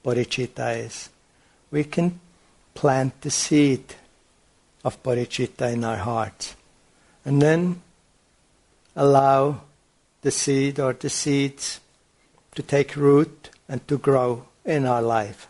bodhicitta 0.04 0.88
is, 0.88 1.10
we 1.70 1.84
can 1.84 2.20
plant 2.74 3.22
the 3.22 3.30
seed 3.30 3.94
of 4.84 5.04
bodhicitta 5.04 5.72
in 5.72 5.84
our 5.84 5.98
hearts. 5.98 6.56
And 7.24 7.40
then 7.44 7.84
allow 8.96 9.62
the 10.24 10.32
seed 10.32 10.80
or 10.80 10.94
the 10.94 11.12
seeds 11.12 11.80
to 12.56 12.64
take 12.64 12.96
root 12.96 13.52
and 13.70 13.88
to 13.88 14.00
grow 14.00 14.48
in 14.66 14.88
our 14.88 15.04
life. 15.04 15.48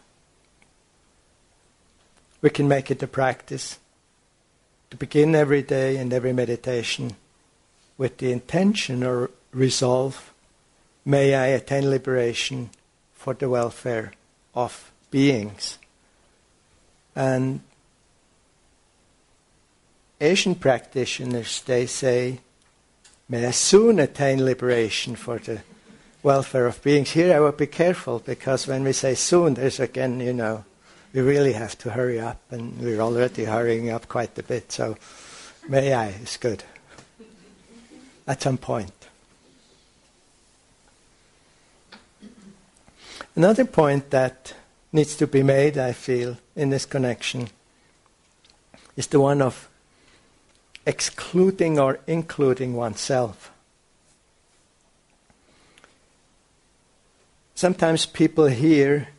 We 2.41 2.49
can 2.49 2.67
make 2.67 2.91
it 2.91 3.01
a 3.01 3.07
practice 3.07 3.79
to 4.89 4.97
begin 4.97 5.35
every 5.35 5.61
day 5.61 5.95
and 5.95 6.11
every 6.11 6.33
meditation 6.33 7.15
with 8.01 8.17
the 8.17 8.31
intention 8.31 9.03
or 9.03 9.29
resolve 9.53 10.33
may 11.05 11.35
I 11.35 11.45
attain 11.53 11.87
liberation 11.87 12.71
for 13.13 13.35
the 13.35 13.47
welfare 13.47 14.13
of 14.55 14.91
beings. 15.11 15.77
And 17.15 17.59
Asian 20.19 20.55
practitioners, 20.55 21.61
they 21.61 21.85
say, 21.85 22.39
may 23.29 23.45
I 23.45 23.51
soon 23.51 23.99
attain 23.99 24.43
liberation 24.43 25.15
for 25.15 25.37
the 25.37 25.61
welfare 26.23 26.65
of 26.65 26.81
beings. 26.81 27.11
Here 27.11 27.35
I 27.35 27.39
would 27.39 27.57
be 27.57 27.67
careful 27.67 28.17
because 28.17 28.65
when 28.65 28.83
we 28.83 28.93
say 28.93 29.13
soon, 29.13 29.53
there's 29.53 29.79
again, 29.79 30.19
you 30.19 30.33
know, 30.33 30.65
we 31.13 31.21
really 31.21 31.53
have 31.53 31.77
to 31.77 31.91
hurry 31.91 32.19
up, 32.19 32.41
and 32.49 32.79
we're 32.79 32.99
already 32.99 33.45
hurrying 33.45 33.91
up 33.91 34.07
quite 34.07 34.39
a 34.39 34.43
bit. 34.43 34.71
So, 34.71 34.97
may 35.69 35.93
I 35.93 36.07
is 36.07 36.37
good. 36.37 36.63
At 38.31 38.41
some 38.41 38.57
point. 38.57 38.93
Another 43.35 43.65
point 43.65 44.09
that 44.11 44.53
needs 44.93 45.17
to 45.17 45.27
be 45.27 45.43
made, 45.43 45.77
I 45.77 45.91
feel, 45.91 46.37
in 46.55 46.69
this 46.69 46.85
connection 46.85 47.49
is 48.95 49.07
the 49.07 49.19
one 49.19 49.41
of 49.41 49.67
excluding 50.85 51.77
or 51.77 51.99
including 52.07 52.73
oneself. 52.73 53.51
Sometimes 57.53 58.05
people 58.05 58.45
hear 58.45 59.09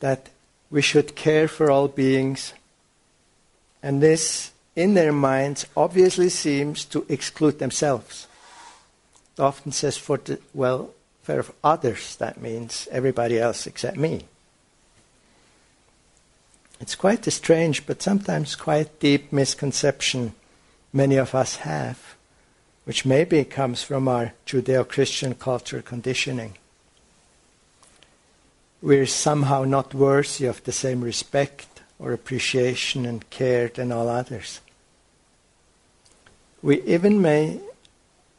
that 0.00 0.30
we 0.68 0.82
should 0.82 1.14
care 1.14 1.46
for 1.46 1.70
all 1.70 1.86
beings, 1.86 2.54
and 3.84 4.02
this, 4.02 4.50
in 4.76 4.92
their 4.94 5.12
minds, 5.12 5.66
obviously 5.76 6.28
seems 6.28 6.84
to 6.84 7.06
exclude 7.08 7.58
themselves. 7.58 8.28
It 9.36 9.40
often 9.40 9.72
says 9.72 9.96
for 9.96 10.18
the 10.18 10.38
welfare 10.54 11.40
of 11.40 11.52
others, 11.64 12.14
that 12.16 12.40
means 12.40 12.86
everybody 12.92 13.40
else 13.40 13.66
except 13.66 13.96
me. 13.96 14.26
It's 16.78 16.94
quite 16.94 17.26
a 17.26 17.30
strange 17.30 17.86
but 17.86 18.02
sometimes 18.02 18.54
quite 18.54 19.00
deep 19.00 19.32
misconception 19.32 20.34
many 20.92 21.16
of 21.16 21.34
us 21.34 21.56
have, 21.56 22.14
which 22.84 23.06
maybe 23.06 23.44
comes 23.44 23.82
from 23.82 24.08
our 24.08 24.34
Judeo 24.46 24.86
Christian 24.86 25.34
culture 25.34 25.80
conditioning. 25.80 26.54
We're 28.82 29.06
somehow 29.06 29.64
not 29.64 29.94
worthy 29.94 30.44
of 30.44 30.62
the 30.64 30.72
same 30.72 31.00
respect 31.00 31.80
or 31.98 32.12
appreciation 32.12 33.06
and 33.06 33.28
care 33.30 33.68
than 33.68 33.90
all 33.90 34.08
others. 34.08 34.60
We 36.66 36.82
even 36.82 37.22
may 37.22 37.60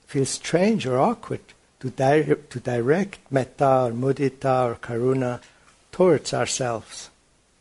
feel 0.06 0.26
strange 0.26 0.86
or 0.86 1.00
awkward 1.00 1.40
to, 1.80 1.90
di- 1.90 2.36
to 2.50 2.60
direct 2.60 3.20
metta 3.32 3.86
or 3.86 3.92
mudita 3.92 4.66
or 4.66 4.76
karuna 4.76 5.40
towards 5.94 6.34
ourselves 6.34 7.10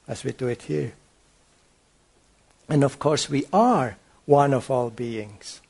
as 0.09 0.25
we 0.25 0.33
do 0.33 0.49
it 0.49 0.63
here. 0.63 0.95
And 2.69 2.83
of 2.83 2.99
course, 2.99 3.31
we 3.31 3.47
are 3.53 3.97
one 4.25 4.53
of 4.53 4.69
all 4.69 4.91
beings. 4.91 5.61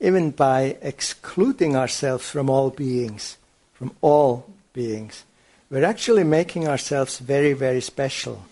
Even 0.00 0.30
by 0.30 0.78
excluding 0.80 1.76
ourselves 1.76 2.30
from 2.30 2.48
all 2.48 2.70
beings, 2.70 3.36
from 3.74 3.92
all 4.00 4.46
beings, 4.72 5.24
we're 5.68 5.84
actually 5.84 6.24
making 6.24 6.66
ourselves 6.66 7.18
very, 7.18 7.52
very 7.52 7.82
special. 7.82 8.46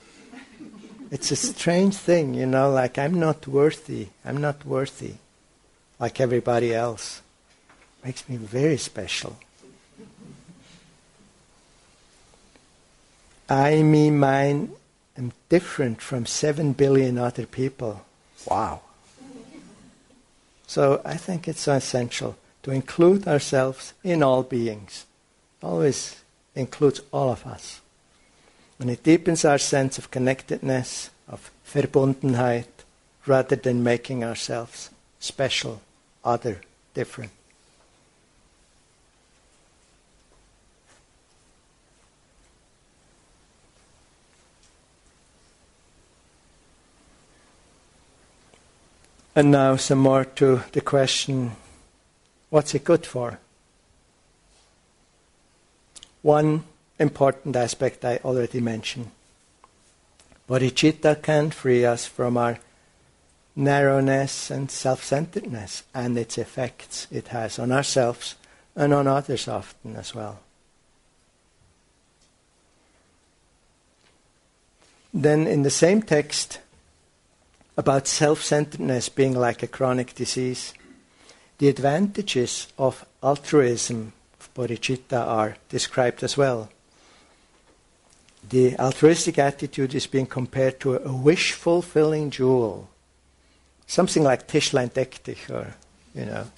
It's 1.14 1.31
a 1.31 1.37
strange 1.37 1.94
thing, 1.94 2.35
you 2.35 2.44
know, 2.44 2.72
like 2.72 2.98
I'm 2.98 3.20
not 3.20 3.46
worthy, 3.46 4.09
I'm 4.24 4.38
not 4.38 4.66
worthy 4.66 5.14
like 6.00 6.20
everybody 6.20 6.74
else. 6.74 7.22
Makes 8.05 8.29
me 8.29 8.37
very 8.37 8.79
special. 8.79 9.37
I, 13.48 13.81
me, 13.85 14.11
mine 14.11 14.72
am 15.16 15.31
different 15.48 16.03
from 16.03 16.27
seven 16.27 16.72
billion 16.72 17.16
other 17.16 17.46
people. 17.46 18.05
Wow. 18.50 18.81
So 20.66 21.00
I 21.05 21.16
think 21.16 21.46
it's 21.46 21.68
essential 21.68 22.37
to 22.64 22.72
include 22.72 23.29
ourselves 23.29 23.94
in 24.03 24.20
all 24.24 24.42
beings. 24.42 25.07
Always 25.62 26.24
includes 26.57 27.00
all 27.12 27.31
of 27.31 27.46
us. 27.46 27.81
And 28.78 28.90
it 28.90 29.02
deepens 29.02 29.44
our 29.44 29.58
sense 29.58 29.98
of 29.98 30.10
connectedness, 30.10 31.10
of 31.28 31.50
Verbundenheit, 31.66 32.66
rather 33.26 33.56
than 33.56 33.82
making 33.82 34.24
ourselves 34.24 34.90
special, 35.20 35.80
other, 36.24 36.60
different. 36.92 37.30
And 49.37 49.50
now 49.50 49.76
some 49.76 49.98
more 49.98 50.24
to 50.24 50.62
the 50.72 50.80
question 50.80 51.52
what's 52.50 52.74
it 52.74 52.84
good 52.84 53.04
for? 53.04 53.40
One 56.22 56.64
important 56.98 57.57
aspect 57.57 58.04
I 58.04 58.18
already 58.24 58.61
mentioned. 58.61 59.11
Bodhicitta 60.48 61.22
can 61.22 61.50
free 61.50 61.85
us 61.85 62.07
from 62.07 62.37
our 62.37 62.59
narrowness 63.57 64.50
and 64.50 64.70
self 64.70 65.02
centeredness 65.02 65.85
and 65.94 66.18
its 66.18 66.38
effects 66.38 67.07
it 67.11 67.28
has 67.28 67.59
on 67.59 67.72
ourselves 67.72 68.35
and 68.76 68.92
on 68.92 69.07
others 69.07 69.48
often 69.48 69.96
as 69.96 70.14
well. 70.14 70.40
Then, 75.12 75.46
in 75.46 75.62
the 75.62 75.70
same 75.70 76.02
text, 76.02 76.59
about 77.76 78.07
self 78.07 78.42
centeredness 78.42 79.09
being 79.09 79.35
like 79.35 79.62
a 79.62 79.68
chronic 79.68 80.14
disease. 80.14 80.74
The 81.59 81.68
advantages 81.68 82.66
of 82.76 83.07
altruism, 83.22 84.12
of 84.40 84.52
bodhicitta, 84.54 85.24
are 85.26 85.57
described 85.68 86.24
as 86.24 86.37
well. 86.37 86.68
The 88.48 88.76
altruistic 88.78 89.38
attitude 89.38 89.94
is 89.94 90.07
being 90.07 90.26
compared 90.26 90.80
to 90.80 90.96
a 90.96 91.12
wish 91.12 91.52
fulfilling 91.52 92.30
jewel. 92.30 92.88
Something 93.87 94.22
like 94.22 94.46
Tischlein 94.46 94.90
or, 95.50 95.74
you 96.14 96.26
know, 96.26 96.50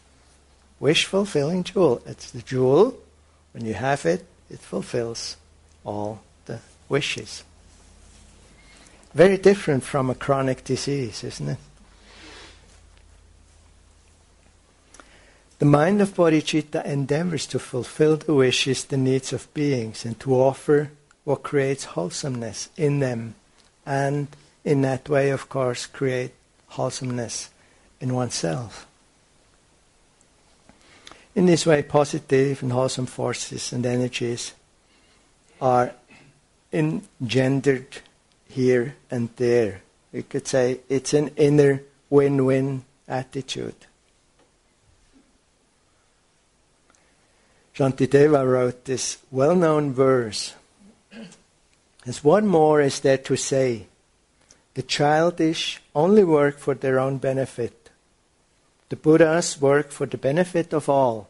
wish 0.81 1.07
fulfilling 1.07 1.64
jewel. 1.64 2.03
It's 2.07 2.31
the 2.31 2.42
jewel. 2.42 2.96
When 3.53 3.64
you 3.64 3.75
have 3.75 4.05
it, 4.05 4.27
it 4.51 4.59
fulfills 4.59 5.37
all 5.85 6.20
the 6.46 6.61
wishes. 6.88 7.44
Very 9.14 9.38
different 9.38 9.83
from 9.83 10.11
a 10.11 10.14
chronic 10.14 10.64
disease, 10.64 11.25
isn't 11.25 11.49
it? 11.49 11.59
The 15.59 15.64
mind 15.64 16.03
of 16.03 16.14
bodhicitta 16.14 16.85
endeavors 16.85 17.46
to 17.46 17.59
fulfill 17.59 18.18
the 18.18 18.35
wishes, 18.35 18.85
the 18.85 18.99
needs 18.99 19.33
of 19.33 19.53
beings, 19.55 20.05
and 20.05 20.20
to 20.20 20.35
offer 20.35 20.90
what 21.27 21.43
creates 21.43 21.85
wholesomeness 21.85 22.69
in 22.77 23.01
them, 23.01 23.35
and 23.85 24.29
in 24.65 24.83
that 24.83 25.09
way, 25.09 25.31
of 25.31 25.49
course, 25.49 25.85
create 25.85 26.31
wholesomeness 26.69 27.51
in 28.01 28.15
oneself. 28.15 28.87
In 31.35 31.47
this 31.47 31.67
way, 31.67 31.83
positive 31.83 32.62
and 32.62 32.71
wholesome 32.71 33.07
forces 33.07 33.73
and 33.73 33.85
energies 33.85 34.53
are 35.61 35.93
engendered 36.73 37.99
here 38.49 38.95
and 39.11 39.29
there. 39.35 39.83
You 40.12 40.23
could 40.23 40.47
say 40.47 40.79
it's 40.89 41.12
an 41.12 41.33
inner 41.37 41.83
win 42.09 42.45
win 42.45 42.85
attitude. 43.09 43.75
Shantideva 47.75 48.49
wrote 48.49 48.85
this 48.85 49.19
well 49.33 49.57
known 49.57 49.93
verse. 49.93 50.55
As 52.07 52.23
one 52.23 52.47
more 52.47 52.81
is 52.81 53.01
there 53.01 53.19
to 53.19 53.37
say, 53.37 53.88
the 54.75 54.83
childish 54.83 55.83
only 55.95 56.23
work 56.23 56.59
for 56.59 56.75
their 56.75 57.01
own 57.01 57.19
benefit. 57.19 57.90
The 58.90 58.97
Buddhas 58.97 59.61
work 59.61 59.90
for 59.90 60.07
the 60.07 60.19
benefit 60.19 60.73
of 60.73 60.88
all. 60.88 61.29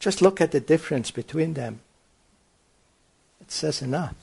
Just 0.00 0.20
look 0.20 0.40
at 0.40 0.50
the 0.50 0.60
difference 0.60 1.12
between 1.12 1.54
them. 1.54 1.80
It 3.40 3.52
says 3.52 3.80
enough. 3.80 4.16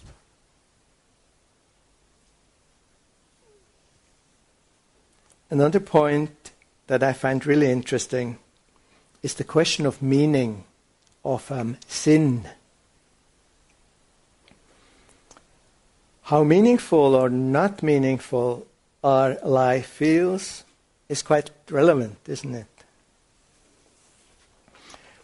Another 5.50 5.80
point 5.80 6.52
that 6.88 7.02
I 7.02 7.14
find 7.14 7.46
really 7.46 7.72
interesting 7.72 8.40
is 9.24 9.36
the 9.36 9.44
question 9.46 9.86
of 9.86 10.02
meaning 10.02 10.66
of 11.24 11.50
um, 11.52 11.78
sin. 11.88 12.50
How 16.26 16.44
meaningful 16.44 17.14
or 17.14 17.30
not 17.30 17.84
meaningful 17.84 18.66
our 19.04 19.38
life 19.44 19.86
feels 19.86 20.64
is 21.08 21.22
quite 21.22 21.52
relevant, 21.70 22.18
isn't 22.26 22.56
it? 22.56 22.66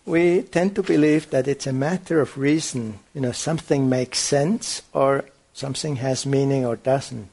We 0.05 0.43
tend 0.43 0.75
to 0.75 0.83
believe 0.83 1.31
that 1.31 1.47
it's 1.47 1.65
a 1.65 1.73
matter 1.73 2.21
of 2.21 2.37
reason. 2.37 2.99
You 3.15 3.21
know, 3.21 3.31
something 3.31 3.89
makes 3.89 4.19
sense 4.19 4.83
or 4.93 5.25
something 5.53 5.95
has 5.95 6.27
meaning 6.27 6.67
or 6.67 6.75
doesn't. 6.75 7.29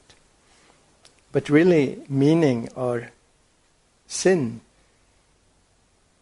But 1.31 1.49
really, 1.49 2.01
meaning 2.09 2.69
or 2.75 3.11
sin, 4.07 4.61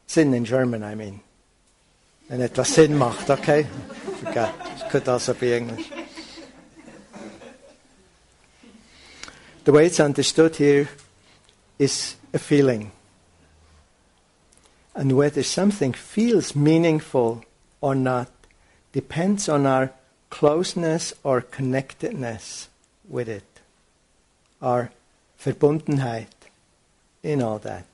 sin 0.06 0.34
in 0.34 0.44
German, 0.44 0.84
I 0.84 0.96
mean, 0.96 1.22
wenn 2.28 2.42
etwas 2.42 2.68
Sinn 2.68 2.98
macht, 2.98 3.30
okay? 3.30 3.64
Forget. 4.20 4.54
It 4.88 4.92
could 4.92 5.08
also 5.10 5.34
be 5.34 5.54
English. 5.54 5.92
The 9.68 9.74
way 9.74 9.88
it's 9.88 10.00
understood 10.00 10.56
here 10.56 10.88
is 11.78 12.16
a 12.32 12.40
feeling. 12.40 12.94
And 14.96 15.18
whether 15.18 15.44
something 15.44 15.92
feels 15.92 16.56
meaningful 16.56 17.44
or 17.82 17.94
not 17.94 18.32
depends 18.94 19.50
on 19.50 19.66
our 19.66 19.92
closeness 20.30 21.14
or 21.22 21.42
connectedness 21.42 22.70
with 23.10 23.28
it, 23.28 23.60
our 24.62 24.92
Verbundenheit 25.38 26.48
in 27.22 27.42
all 27.42 27.60
that. 27.60 27.88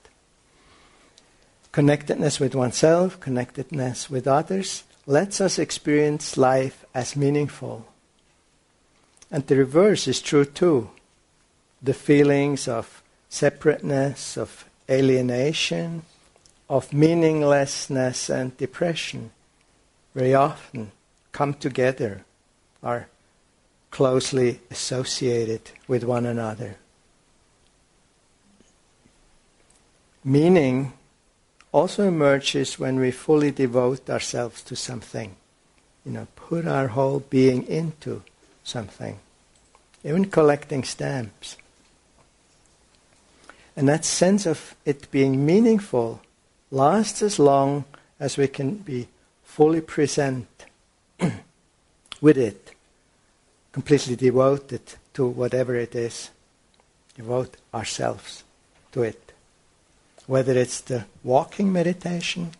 Connectedness 1.71 2.39
with 2.39 2.53
oneself, 2.53 3.19
connectedness 3.19 4.11
with 4.11 4.27
others, 4.27 4.83
lets 5.07 5.41
us 5.41 5.57
experience 5.57 6.37
life 6.37 6.85
as 6.93 7.15
meaningful. 7.15 7.87
And 9.31 9.47
the 9.47 9.55
reverse 9.55 10.07
is 10.07 10.21
true 10.21 10.45
too. 10.45 10.91
The 11.83 11.93
feelings 11.93 12.67
of 12.67 13.03
separateness, 13.29 14.37
of 14.37 14.65
alienation, 14.89 16.03
of 16.69 16.93
meaninglessness 16.93 18.29
and 18.29 18.55
depression 18.57 19.31
very 20.15 20.33
often 20.33 20.91
come 21.33 21.53
together, 21.53 22.23
are 22.81 23.07
closely 23.91 24.59
associated 24.71 25.71
with 25.87 26.03
one 26.03 26.25
another. 26.25 26.77
Meaning 30.23 30.93
also 31.73 32.07
emerges 32.07 32.79
when 32.79 32.99
we 32.99 33.11
fully 33.11 33.51
devote 33.51 34.09
ourselves 34.09 34.61
to 34.63 34.75
something. 34.75 35.35
You 36.05 36.11
know, 36.13 36.27
put 36.35 36.65
our 36.65 36.87
whole 36.89 37.19
being 37.19 37.67
into 37.67 38.23
something. 38.63 39.19
Even 40.03 40.25
collecting 40.25 40.83
stamps. 40.83 41.57
And 43.75 43.89
that 43.89 44.05
sense 44.05 44.45
of 44.45 44.75
it 44.85 45.09
being 45.11 45.45
meaningful 45.45 46.21
lasts 46.71 47.21
as 47.21 47.39
long 47.39 47.85
as 48.19 48.37
we 48.37 48.47
can 48.47 48.75
be 48.75 49.07
fully 49.43 49.81
present 49.81 50.47
with 52.21 52.37
it, 52.37 52.73
completely 53.71 54.15
devoted 54.15 54.81
to 55.13 55.25
whatever 55.25 55.75
it 55.75 55.95
is, 55.95 56.29
devote 57.15 57.57
ourselves 57.73 58.43
to 58.91 59.03
it 59.03 59.33
whether 60.25 60.53
it's 60.53 60.81
the 60.81 61.05
walking 61.23 61.71
meditation 61.71 62.51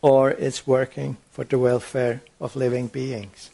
or 0.00 0.30
it's 0.30 0.66
working 0.66 1.16
for 1.30 1.44
the 1.44 1.58
welfare 1.58 2.22
of 2.40 2.56
living 2.56 2.88
beings. 2.88 3.50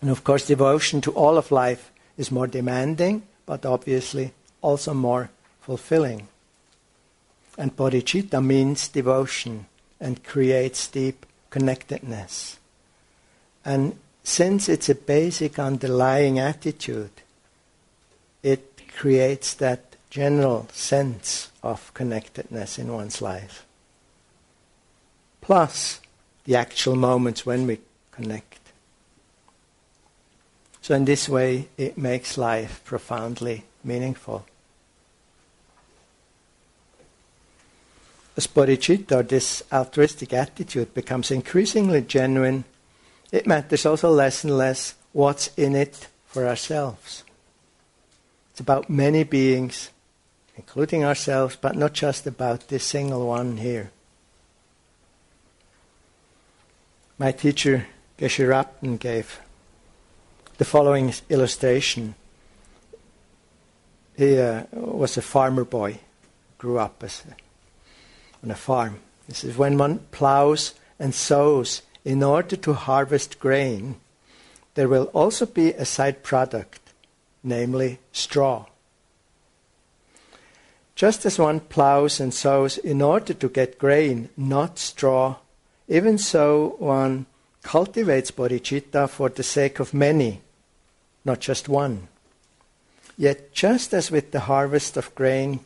And 0.00 0.10
of 0.10 0.24
course, 0.24 0.46
devotion 0.46 1.02
to 1.02 1.12
all 1.12 1.36
of 1.36 1.52
life 1.52 1.89
is 2.16 2.30
more 2.30 2.46
demanding, 2.46 3.22
but 3.46 3.66
obviously 3.66 4.32
also 4.62 4.94
more 4.94 5.30
fulfilling. 5.60 6.28
And 7.58 7.76
bodhicitta 7.76 8.44
means 8.44 8.88
devotion 8.88 9.66
and 10.00 10.24
creates 10.24 10.88
deep 10.88 11.26
connectedness. 11.50 12.58
And 13.64 13.98
since 14.22 14.68
it's 14.68 14.88
a 14.88 14.94
basic 14.94 15.58
underlying 15.58 16.38
attitude, 16.38 17.10
it 18.42 18.80
creates 18.96 19.54
that 19.54 19.96
general 20.08 20.68
sense 20.72 21.50
of 21.62 21.92
connectedness 21.94 22.78
in 22.78 22.92
one's 22.92 23.22
life. 23.22 23.66
Plus 25.40 26.00
the 26.44 26.56
actual 26.56 26.96
moments 26.96 27.46
when 27.46 27.66
we 27.66 27.80
connect. 28.10 28.59
So, 30.82 30.94
in 30.94 31.04
this 31.04 31.28
way, 31.28 31.68
it 31.76 31.98
makes 31.98 32.38
life 32.38 32.82
profoundly 32.84 33.64
meaningful. 33.84 34.46
As 38.36 38.46
bodhicitta, 38.46 39.28
this 39.28 39.62
altruistic 39.70 40.32
attitude 40.32 40.94
becomes 40.94 41.30
increasingly 41.30 42.00
genuine, 42.00 42.64
it 43.30 43.46
matters 43.46 43.84
also 43.84 44.10
less 44.10 44.44
and 44.44 44.56
less 44.56 44.94
what's 45.12 45.50
in 45.56 45.76
it 45.76 46.08
for 46.26 46.46
ourselves. 46.46 47.24
It's 48.52 48.60
about 48.60 48.88
many 48.88 49.24
beings, 49.24 49.90
including 50.56 51.04
ourselves, 51.04 51.56
but 51.56 51.76
not 51.76 51.92
just 51.92 52.26
about 52.26 52.68
this 52.68 52.84
single 52.84 53.26
one 53.26 53.58
here. 53.58 53.90
My 57.18 57.32
teacher, 57.32 57.86
Geshe 58.18 58.48
Rabten, 58.48 58.98
gave 58.98 59.40
the 60.60 60.64
following 60.66 61.10
illustration. 61.30 62.14
He 64.14 64.38
uh, 64.38 64.64
was 64.72 65.16
a 65.16 65.22
farmer 65.22 65.64
boy, 65.64 66.00
grew 66.58 66.78
up 66.78 67.02
as 67.02 67.24
a, 67.26 67.34
on 68.44 68.50
a 68.50 68.54
farm. 68.54 68.98
This 69.26 69.42
is 69.42 69.56
when 69.56 69.78
one 69.78 70.00
plows 70.10 70.74
and 70.98 71.14
sows 71.14 71.80
in 72.04 72.22
order 72.22 72.56
to 72.56 72.74
harvest 72.74 73.40
grain, 73.40 73.96
there 74.74 74.86
will 74.86 75.04
also 75.14 75.46
be 75.46 75.72
a 75.72 75.86
side 75.86 76.22
product, 76.22 76.92
namely 77.42 77.98
straw. 78.12 78.66
Just 80.94 81.24
as 81.24 81.38
one 81.38 81.60
plows 81.60 82.20
and 82.20 82.34
sows 82.34 82.76
in 82.76 83.00
order 83.00 83.32
to 83.32 83.48
get 83.48 83.78
grain, 83.78 84.28
not 84.36 84.78
straw, 84.78 85.36
even 85.88 86.18
so 86.18 86.76
one 86.78 87.24
cultivates 87.62 88.30
bodhicitta 88.30 89.08
for 89.08 89.30
the 89.30 89.42
sake 89.42 89.80
of 89.80 89.94
many, 89.94 90.42
not 91.24 91.40
just 91.40 91.68
one. 91.68 92.08
Yet, 93.16 93.52
just 93.52 93.92
as 93.92 94.10
with 94.10 94.30
the 94.30 94.40
harvest 94.40 94.96
of 94.96 95.14
grain, 95.14 95.60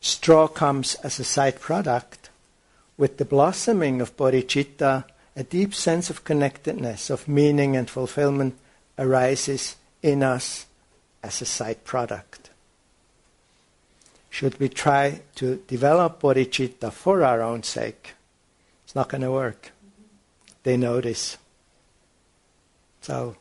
straw 0.00 0.48
comes 0.48 0.96
as 0.96 1.20
a 1.20 1.24
side 1.24 1.60
product, 1.60 2.30
with 2.96 3.18
the 3.18 3.24
blossoming 3.24 4.00
of 4.00 4.16
bodhicitta, 4.16 5.04
a 5.36 5.44
deep 5.44 5.74
sense 5.74 6.10
of 6.10 6.24
connectedness, 6.24 7.10
of 7.10 7.28
meaning 7.28 7.76
and 7.76 7.88
fulfillment 7.88 8.58
arises 8.98 9.76
in 10.02 10.22
us 10.22 10.66
as 11.22 11.40
a 11.40 11.46
side 11.46 11.84
product. 11.84 12.50
Should 14.28 14.58
we 14.58 14.68
try 14.68 15.20
to 15.36 15.62
develop 15.68 16.22
bodhicitta 16.22 16.90
for 16.92 17.22
our 17.22 17.40
own 17.42 17.62
sake? 17.62 18.14
It's 18.84 18.94
not 18.94 19.08
going 19.08 19.22
to 19.22 19.30
work. 19.30 19.72
They 20.64 20.76
know 20.76 21.00
this. 21.00 21.36
So 23.02 23.36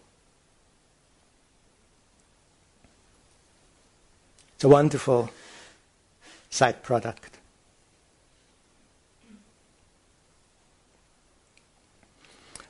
It's 4.62 4.66
a 4.66 4.70
wonderful 4.70 5.28
side 6.52 6.84
product. 6.84 7.40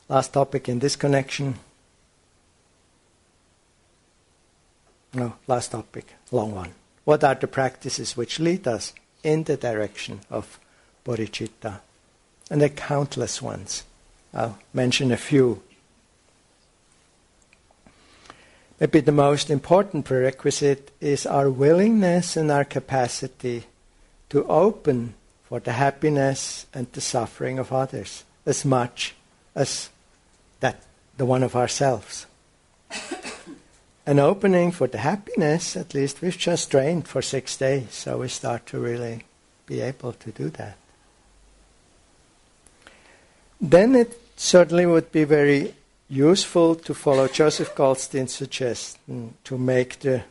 Last 0.07 0.31
topic 0.31 0.69
in 0.69 0.79
this 0.79 0.95
connection. 0.95 1.55
No, 5.13 5.33
last 5.47 5.73
topic, 5.73 6.15
long 6.31 6.55
one. 6.55 6.71
What 7.03 7.25
are 7.25 7.35
the 7.35 7.47
practices 7.47 8.15
which 8.15 8.39
lead 8.39 8.69
us 8.69 8.93
in 9.21 9.43
the 9.43 9.57
direction 9.57 10.21
of 10.29 10.61
bodhicitta? 11.05 11.81
And 12.49 12.61
there 12.61 12.69
are 12.69 12.87
countless 12.87 13.41
ones. 13.41 13.83
I'll 14.33 14.57
mention 14.73 15.11
a 15.11 15.17
few 15.17 15.61
Maybe 18.81 18.99
the 18.99 19.11
most 19.11 19.51
important 19.51 20.05
prerequisite 20.05 20.89
is 20.99 21.27
our 21.27 21.51
willingness 21.51 22.35
and 22.35 22.49
our 22.49 22.65
capacity 22.65 23.65
to 24.29 24.43
open 24.47 25.13
for 25.43 25.59
the 25.59 25.73
happiness 25.73 26.65
and 26.73 26.91
the 26.91 26.99
suffering 26.99 27.59
of 27.59 27.71
others 27.71 28.23
as 28.43 28.65
much 28.65 29.13
as 29.53 29.89
that 30.61 30.81
the 31.15 31.27
one 31.27 31.43
of 31.43 31.55
ourselves. 31.55 32.25
An 34.07 34.17
opening 34.17 34.71
for 34.71 34.87
the 34.87 34.97
happiness, 34.97 35.77
at 35.77 35.93
least 35.93 36.23
we've 36.23 36.35
just 36.35 36.71
trained 36.71 37.07
for 37.07 37.21
six 37.21 37.55
days, 37.55 37.93
so 37.93 38.17
we 38.17 38.29
start 38.29 38.65
to 38.65 38.79
really 38.79 39.25
be 39.67 39.79
able 39.79 40.13
to 40.13 40.31
do 40.31 40.49
that. 40.49 40.75
Then 43.61 43.93
it 43.93 44.19
certainly 44.37 44.87
would 44.87 45.11
be 45.11 45.23
very 45.23 45.75
useful 46.11 46.75
to 46.75 46.93
follow 46.93 47.25
Joseph 47.29 47.73
Goldstein's 47.73 48.35
suggestion 48.35 48.99
mm, 49.09 49.29
to 49.45 49.57
make 49.57 49.99
the 49.99 50.23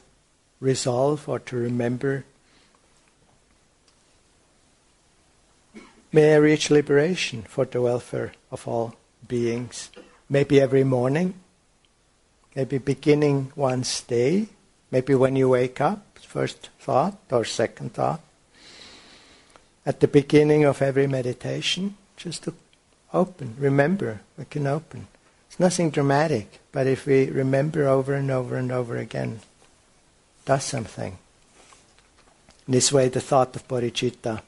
resolve 0.61 1.27
or 1.27 1.39
to 1.39 1.57
remember. 1.57 2.25
May 6.13 6.35
I 6.35 6.37
reach 6.37 6.71
liberation 6.71 7.43
for 7.43 7.65
the 7.65 7.81
welfare 7.81 8.33
of 8.51 8.69
all 8.69 8.95
beings. 9.27 9.91
Maybe 10.29 10.61
every 10.61 10.85
morning, 10.85 11.35
maybe 12.55 12.77
beginning 12.77 13.53
one's 13.57 14.03
day, 14.03 14.49
maybe 14.91 15.15
when 15.15 15.35
you 15.35 15.49
wake 15.49 15.81
up, 15.81 16.19
first 16.19 16.69
thought 16.79 17.17
or 17.31 17.45
second 17.47 17.95
thought. 17.95 18.21
At 19.87 20.01
the 20.01 20.09
beginning 20.09 20.65
of 20.65 20.83
every 20.83 21.07
meditation, 21.07 21.97
just 22.19 22.45
to 22.45 22.55
open, 23.15 23.55
remember, 23.59 24.21
we 24.37 24.45
can 24.45 24.67
open. 24.67 25.07
Nothing 25.61 25.91
dramatic, 25.91 26.59
but 26.73 26.87
if 26.87 27.05
we 27.05 27.29
remember 27.29 27.87
over 27.87 28.15
and 28.15 28.31
over 28.31 28.57
and 28.57 28.73
over 28.73 28.97
again, 28.97 29.41
does 30.47 30.65
something. 30.65 31.19
In 32.67 32.73
this 32.73 32.91
way, 32.91 33.11
the 33.11 33.21
thought 33.21 33.55
of 33.55 33.69
bodhicitta 33.69 34.41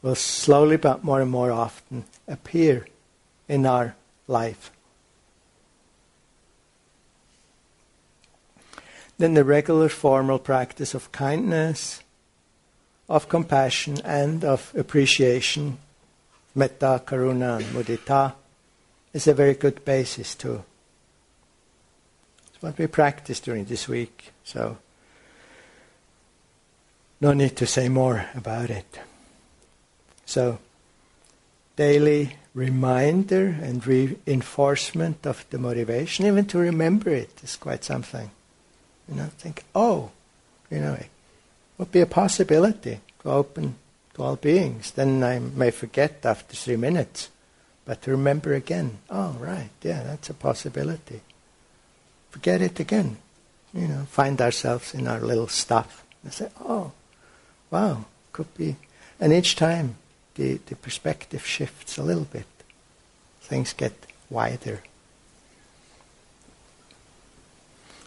will 0.00 0.14
slowly 0.14 0.78
but 0.78 1.04
more 1.04 1.20
and 1.20 1.30
more 1.30 1.52
often 1.52 2.04
appear 2.26 2.86
in 3.46 3.66
our 3.66 3.94
life. 4.26 4.70
Then 9.18 9.34
the 9.34 9.44
regular 9.44 9.90
formal 9.90 10.38
practice 10.38 10.94
of 10.94 11.12
kindness, 11.12 12.02
of 13.06 13.28
compassion, 13.28 13.98
and 14.02 14.42
of 14.42 14.72
appreciation, 14.74 15.76
metta, 16.54 17.02
karuna, 17.04 17.60
mudita, 17.64 18.32
is 19.14 19.26
a 19.26 19.32
very 19.32 19.54
good 19.54 19.84
basis 19.84 20.34
too. 20.34 20.62
It's 22.48 22.60
what 22.60 22.76
we 22.76 22.86
practice 22.88 23.40
during 23.40 23.64
this 23.64 23.88
week, 23.88 24.32
so 24.42 24.76
no 27.20 27.32
need 27.32 27.56
to 27.56 27.66
say 27.66 27.88
more 27.88 28.28
about 28.34 28.68
it. 28.68 29.00
So, 30.26 30.58
daily 31.76 32.36
reminder 32.54 33.46
and 33.46 33.86
reinforcement 33.86 35.26
of 35.26 35.44
the 35.50 35.58
motivation, 35.58 36.26
even 36.26 36.46
to 36.46 36.58
remember 36.58 37.10
it, 37.10 37.30
is 37.42 37.56
quite 37.56 37.84
something. 37.84 38.30
You 39.08 39.14
know, 39.16 39.26
think, 39.38 39.64
oh, 39.74 40.10
you 40.70 40.80
know, 40.80 40.94
it 40.94 41.08
would 41.78 41.92
be 41.92 42.00
a 42.00 42.06
possibility 42.06 43.00
to 43.22 43.30
open 43.30 43.76
to 44.14 44.22
all 44.22 44.36
beings. 44.36 44.90
Then 44.92 45.22
I 45.22 45.38
may 45.38 45.70
forget 45.70 46.24
after 46.24 46.56
three 46.56 46.76
minutes. 46.76 47.28
But 47.84 48.02
to 48.02 48.10
remember 48.12 48.54
again, 48.54 48.98
oh, 49.10 49.36
right, 49.38 49.70
yeah, 49.82 50.02
that's 50.02 50.30
a 50.30 50.34
possibility. 50.34 51.20
Forget 52.30 52.62
it 52.62 52.80
again. 52.80 53.18
You 53.74 53.88
know, 53.88 54.04
find 54.08 54.40
ourselves 54.40 54.94
in 54.94 55.06
our 55.06 55.20
little 55.20 55.48
stuff 55.48 56.04
and 56.22 56.32
say, 56.32 56.48
oh, 56.60 56.92
wow, 57.70 58.06
could 58.32 58.52
be. 58.54 58.76
And 59.20 59.32
each 59.32 59.56
time 59.56 59.96
the, 60.36 60.60
the 60.66 60.76
perspective 60.76 61.44
shifts 61.44 61.98
a 61.98 62.02
little 62.02 62.24
bit, 62.24 62.46
things 63.40 63.72
get 63.72 63.92
wider. 64.30 64.82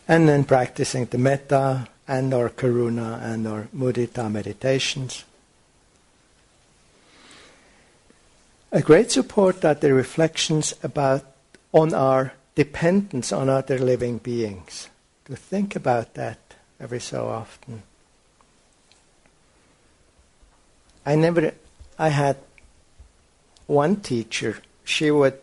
And 0.08 0.28
then 0.28 0.46
practicing 0.46 1.06
the 1.06 1.18
metta 1.18 1.88
and 2.08 2.34
or 2.34 2.50
karuna 2.50 3.22
and 3.22 3.46
or 3.46 3.68
mudita 3.76 4.32
meditations 4.32 5.26
A 8.71 8.82
great 8.82 9.12
support 9.12 9.63
are 9.63 9.73
the 9.73 9.93
reflections 9.93 10.73
about 10.84 11.23
on 11.71 11.93
our 11.93 12.34
dependence 12.56 13.32
on 13.32 13.49
other 13.49 13.80
living 13.80 14.17
beings. 14.17 14.89
To 15.25 15.36
think 15.36 15.75
about 15.75 16.15
that 16.15 16.39
every 16.80 16.99
so 16.99 17.27
often. 17.27 17.84
I 21.06 21.15
never 21.15 21.53
I 21.97 22.10
had 22.10 22.38
one 23.67 23.97
teacher, 23.97 24.58
she 24.84 25.12
would 25.12 25.39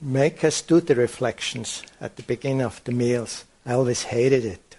make 0.00 0.44
us 0.44 0.62
do 0.62 0.80
the 0.80 0.94
reflections 0.94 1.82
at 2.00 2.16
the 2.16 2.22
beginning 2.22 2.62
of 2.62 2.82
the 2.84 2.92
meals. 2.92 3.44
I 3.66 3.74
always 3.74 4.04
hated 4.04 4.44
it. 4.44 4.76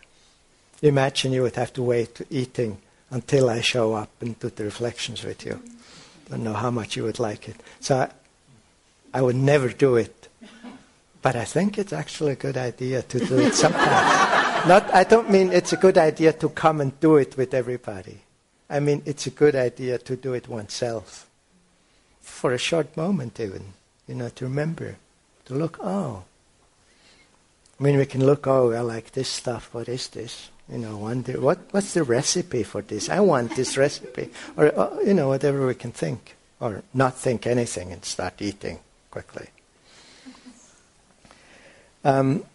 Imagine 0.82 1.34
you 1.34 1.44
would 1.44 1.56
have 1.56 1.74
to 1.74 1.84
wait 1.84 2.16
to 2.16 2.26
eating 2.30 2.80
until 3.10 3.50
I 3.50 3.62
show 3.62 3.94
up 3.94 4.10
and 4.22 4.40
do 4.40 4.50
the 4.50 4.64
reflections 4.64 5.24
with 5.24 5.46
you. 5.46 5.62
Don't 6.32 6.46
know 6.46 6.54
how 6.54 6.72
much 6.72 6.96
you 6.96 7.04
would 7.04 7.20
like 7.20 7.50
it. 7.50 7.58
So 7.82 7.98
I, 7.98 8.10
I 9.14 9.22
would 9.22 9.36
never 9.36 9.68
do 9.68 9.98
it. 9.98 10.30
But 11.22 11.36
I 11.36 11.44
think 11.44 11.78
it's 11.78 11.92
actually 11.92 12.32
a 12.32 12.36
good 12.36 12.56
idea 12.56 13.02
to 13.02 13.20
do 13.20 13.38
it 13.40 13.54
sometimes. 13.54 14.66
Not, 14.68 14.90
I 14.94 15.04
don't 15.04 15.30
mean 15.30 15.52
it's 15.52 15.74
a 15.74 15.78
good 15.78 15.98
idea 15.98 16.32
to 16.34 16.48
come 16.48 16.80
and 16.80 16.98
do 17.02 17.18
it 17.18 17.36
with 17.36 17.54
everybody. 17.54 18.20
I 18.70 18.80
mean 18.80 19.04
it's 19.06 19.28
a 19.28 19.30
good 19.30 19.56
idea 19.56 19.98
to 19.98 20.16
do 20.16 20.34
it 20.34 20.48
oneself. 20.48 21.28
For 22.22 22.54
a 22.54 22.58
short 22.58 22.96
moment 22.96 23.38
even. 23.38 23.74
You 24.08 24.16
know, 24.16 24.30
to 24.30 24.46
remember. 24.46 24.96
To 25.46 25.54
look, 25.54 25.80
oh. 25.82 26.24
I 27.78 27.84
mean 27.84 27.98
we 27.98 28.06
can 28.06 28.26
look, 28.26 28.48
oh, 28.48 28.72
I 28.72 28.80
like 28.80 29.12
this 29.12 29.28
stuff, 29.28 29.74
what 29.74 29.90
is 29.90 30.08
this? 30.08 30.50
You 30.70 30.78
know, 30.78 30.98
wonder 30.98 31.40
what 31.40 31.60
what's 31.72 31.94
the 31.94 32.04
recipe 32.04 32.64
for 32.64 32.82
this? 32.82 33.10
I 33.10 33.20
want 33.20 33.56
this 33.56 33.78
recipe, 33.78 34.30
or 34.56 34.78
uh, 34.78 35.00
you 35.06 35.14
know, 35.14 35.28
whatever 35.28 35.68
we 35.68 35.76
can 35.76 35.92
think, 35.92 36.36
or 36.60 36.84
not 36.94 37.18
think 37.18 37.46
anything 37.46 37.92
and 37.92 38.06
start 38.06 38.42
eating 38.42 38.80
quickly. 39.10 39.48
Um, 42.04 42.46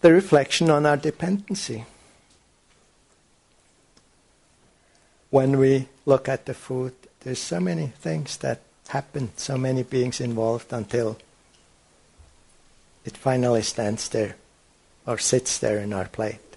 the 0.00 0.12
reflection 0.12 0.70
on 0.70 0.86
our 0.86 0.96
dependency. 0.96 1.84
When 5.30 5.58
we 5.58 5.88
look 6.06 6.28
at 6.28 6.46
the 6.46 6.54
food, 6.54 6.94
there's 7.20 7.40
so 7.40 7.60
many 7.60 7.88
things 7.88 8.36
that 8.38 8.60
happen, 8.88 9.30
so 9.36 9.58
many 9.58 9.82
beings 9.82 10.20
involved 10.20 10.72
until 10.72 11.18
it 13.04 13.16
finally 13.16 13.62
stands 13.62 14.08
there 14.08 14.36
or 15.06 15.18
sits 15.18 15.58
there 15.58 15.78
in 15.78 15.92
our 15.92 16.06
plate. 16.06 16.47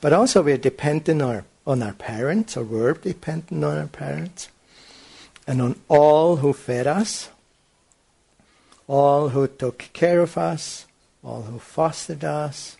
But 0.00 0.12
also 0.12 0.42
we're 0.42 0.56
dependent 0.56 1.20
on 1.22 1.30
our, 1.30 1.44
on 1.66 1.82
our 1.82 1.92
parents, 1.92 2.56
or 2.56 2.64
we're 2.64 2.94
dependent 2.94 3.62
on 3.64 3.76
our 3.76 3.86
parents, 3.86 4.48
and 5.46 5.60
on 5.60 5.76
all 5.88 6.36
who 6.36 6.52
fed 6.52 6.86
us, 6.86 7.28
all 8.86 9.28
who 9.30 9.46
took 9.46 9.90
care 9.92 10.20
of 10.20 10.38
us, 10.38 10.86
all 11.22 11.42
who 11.42 11.58
fostered 11.58 12.24
us, 12.24 12.76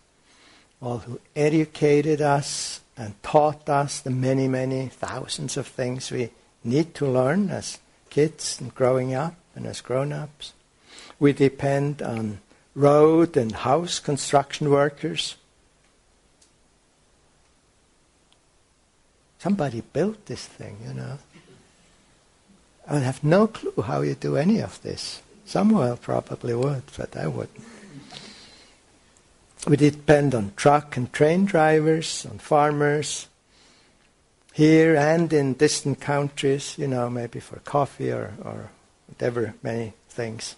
all 0.81 0.99
who 0.99 1.21
educated 1.37 2.21
us 2.23 2.81
and 2.97 3.23
taught 3.23 3.69
us 3.69 4.01
the 4.01 4.11
many, 4.11 4.49
many 4.49 4.89
thousands 4.89 5.57
of 5.57 5.67
things 5.67 6.11
we 6.11 6.31
need 6.65 6.95
to 6.95 7.07
learn 7.07 7.51
as 7.51 7.79
kids 8.09 8.61
and 8.61 8.75
growing 8.75 9.15
up 9.15 9.35
and 9.55 9.67
as 9.67 9.81
grown 9.81 10.13
ups. 10.13 10.53
We 11.19 11.33
depend 11.33 12.03
on 12.03 12.41
road 12.75 13.37
and 13.37 13.53
house 13.53 13.99
construction 13.99 14.71
workers 14.71 15.37
Somebody 19.41 19.81
built 19.81 20.27
this 20.27 20.45
thing, 20.45 20.77
you 20.87 20.93
know. 20.93 21.19
I 22.87 22.95
would 22.95 23.03
have 23.03 23.25
no 23.25 23.47
clue 23.47 23.83
how 23.83 24.03
you 24.03 24.15
do 24.15 24.37
any 24.37 24.61
of 24.61 24.83
this. 24.83 25.23
Samuel 25.47 25.97
probably 25.97 26.55
would, 26.55 26.83
but 26.95 27.17
I 27.17 27.27
wouldn't. 27.27 27.65
We 29.67 29.79
depend 29.79 30.35
on 30.35 30.53
truck 30.57 30.95
and 30.99 31.11
train 31.11 31.47
drivers, 31.47 32.27
on 32.31 32.39
farmers, 32.39 33.29
here 34.53 34.95
and 34.95 35.33
in 35.33 35.55
distant 35.55 36.01
countries, 36.01 36.77
you 36.77 36.87
know, 36.87 37.09
maybe 37.09 37.41
for 37.41 37.61
coffee 37.61 38.11
or, 38.11 38.35
or 38.45 38.69
whatever, 39.07 39.55
many 39.63 39.95
things. 40.11 40.55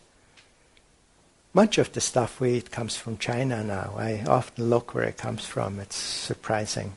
Much 1.54 1.78
of 1.78 1.92
the 1.92 2.00
stuff 2.00 2.40
we 2.40 2.54
eat 2.54 2.72
comes 2.72 2.96
from 2.96 3.16
China 3.16 3.62
now. 3.62 3.94
I 3.96 4.24
often 4.26 4.70
look 4.70 4.92
where 4.92 5.04
it 5.04 5.18
comes 5.18 5.44
from. 5.46 5.78
It's 5.78 5.94
surprising. 5.94 6.94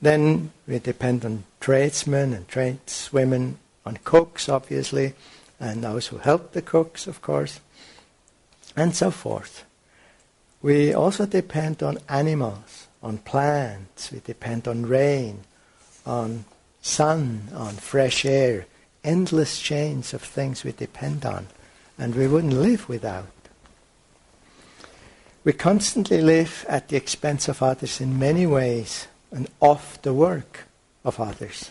Then 0.00 0.52
we 0.66 0.78
depend 0.78 1.24
on 1.24 1.44
tradesmen 1.60 2.34
and 2.34 2.46
tradeswomen, 2.48 3.56
on 3.84 3.98
cooks, 4.04 4.48
obviously, 4.48 5.14
and 5.58 5.82
those 5.82 6.08
who 6.08 6.18
help 6.18 6.52
the 6.52 6.62
cooks, 6.62 7.06
of 7.06 7.22
course, 7.22 7.60
and 8.76 8.94
so 8.94 9.10
forth. 9.10 9.64
We 10.60 10.92
also 10.92 11.26
depend 11.26 11.82
on 11.82 11.98
animals, 12.08 12.88
on 13.02 13.18
plants, 13.18 14.10
we 14.10 14.20
depend 14.20 14.68
on 14.68 14.86
rain, 14.86 15.40
on 16.04 16.44
sun, 16.82 17.48
on 17.54 17.74
fresh 17.74 18.24
air, 18.24 18.66
endless 19.02 19.60
chains 19.60 20.12
of 20.12 20.22
things 20.22 20.64
we 20.64 20.72
depend 20.72 21.24
on, 21.24 21.46
and 21.98 22.14
we 22.14 22.26
wouldn't 22.26 22.52
live 22.52 22.88
without. 22.88 23.26
We 25.44 25.52
constantly 25.52 26.20
live 26.20 26.66
at 26.68 26.88
the 26.88 26.96
expense 26.96 27.48
of 27.48 27.62
others 27.62 28.00
in 28.00 28.18
many 28.18 28.46
ways 28.46 29.06
and 29.30 29.48
off 29.60 30.00
the 30.02 30.14
work 30.14 30.64
of 31.04 31.20
others. 31.20 31.70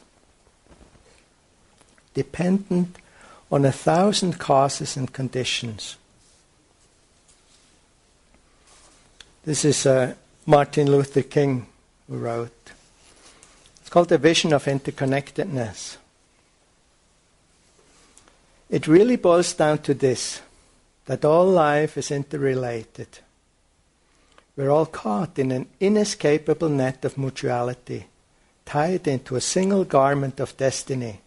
Dependent 2.14 2.98
on 3.52 3.66
a 3.66 3.72
thousand 3.72 4.40
causes 4.40 4.98
and 4.98 5.12
conditions. 5.12 5.98
This 9.44 9.64
is 9.64 9.86
uh, 9.86 10.16
Martin 10.46 10.90
Luther 10.90 11.22
King 11.22 11.68
who 12.08 12.18
wrote. 12.18 12.72
It's 13.82 13.90
called 13.90 14.10
The 14.10 14.18
Vision 14.18 14.54
of 14.54 14.66
Interconnectedness. 14.66 15.98
It 18.70 18.88
really 18.88 19.16
boils 19.16 19.54
down 19.54 19.80
to 19.80 19.94
this 19.94 20.42
that 21.06 21.24
all 21.24 21.46
life 21.46 21.98
is 21.98 22.10
interrelated. 22.10 23.20
We're 24.56 24.70
all 24.70 24.86
caught 24.86 25.38
in 25.38 25.52
an 25.52 25.68
inescapable 25.80 26.70
net 26.70 27.04
of 27.04 27.18
mutuality, 27.18 28.06
tied 28.66 29.08
into 29.08 29.36
a 29.36 29.42
single 29.42 29.84
garment 29.84 30.40
of 30.40 30.56
destiny. 30.56 31.20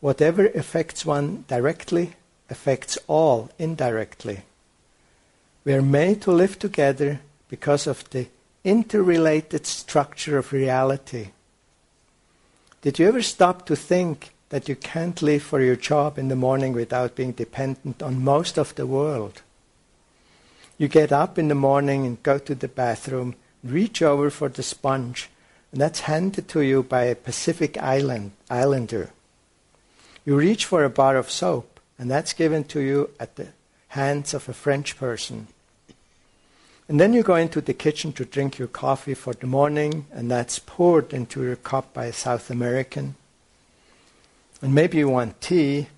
Whatever 0.00 0.46
affects 0.46 1.04
one 1.04 1.44
directly 1.48 2.14
affects 2.48 2.96
all 3.08 3.50
indirectly. 3.58 4.42
We 5.64 5.74
are 5.74 5.82
made 5.82 6.22
to 6.22 6.32
live 6.32 6.58
together 6.58 7.20
because 7.48 7.86
of 7.86 8.08
the 8.10 8.28
interrelated 8.64 9.66
structure 9.66 10.38
of 10.38 10.52
reality. 10.52 11.28
Did 12.80 12.98
you 12.98 13.08
ever 13.08 13.22
stop 13.22 13.66
to 13.66 13.76
think 13.76 14.30
that 14.48 14.68
you 14.68 14.76
can't 14.76 15.20
leave 15.20 15.42
for 15.42 15.60
your 15.60 15.76
job 15.76 16.18
in 16.18 16.28
the 16.28 16.36
morning 16.36 16.72
without 16.72 17.14
being 17.14 17.32
dependent 17.32 18.02
on 18.02 18.24
most 18.24 18.56
of 18.56 18.74
the 18.76 18.86
world? 18.86 19.42
You 20.78 20.86
get 20.86 21.10
up 21.10 21.38
in 21.38 21.48
the 21.48 21.56
morning 21.56 22.06
and 22.06 22.22
go 22.22 22.38
to 22.38 22.54
the 22.54 22.68
bathroom, 22.68 23.34
reach 23.64 24.00
over 24.00 24.30
for 24.30 24.48
the 24.48 24.62
sponge, 24.62 25.28
and 25.72 25.80
that's 25.80 26.00
handed 26.00 26.46
to 26.48 26.60
you 26.60 26.84
by 26.84 27.02
a 27.02 27.16
Pacific 27.16 27.76
Island 27.76 28.30
islander. 28.48 29.10
You 30.24 30.36
reach 30.36 30.64
for 30.64 30.84
a 30.84 30.90
bar 30.90 31.16
of 31.16 31.30
soap, 31.30 31.80
and 31.98 32.08
that's 32.08 32.32
given 32.32 32.62
to 32.64 32.80
you 32.80 33.10
at 33.18 33.34
the 33.34 33.48
hands 33.88 34.34
of 34.34 34.48
a 34.48 34.52
French 34.52 34.96
person. 34.96 35.48
And 36.88 37.00
then 37.00 37.12
you 37.12 37.22
go 37.22 37.34
into 37.34 37.60
the 37.60 37.74
kitchen 37.74 38.12
to 38.12 38.24
drink 38.24 38.58
your 38.58 38.68
coffee 38.68 39.14
for 39.14 39.34
the 39.34 39.46
morning, 39.48 40.06
and 40.12 40.30
that's 40.30 40.60
poured 40.60 41.12
into 41.12 41.42
your 41.42 41.56
cup 41.56 41.92
by 41.92 42.06
a 42.06 42.12
South 42.12 42.50
American. 42.50 43.16
And 44.62 44.74
maybe 44.74 44.98
you 44.98 45.08
want 45.08 45.40
tea, 45.40 45.88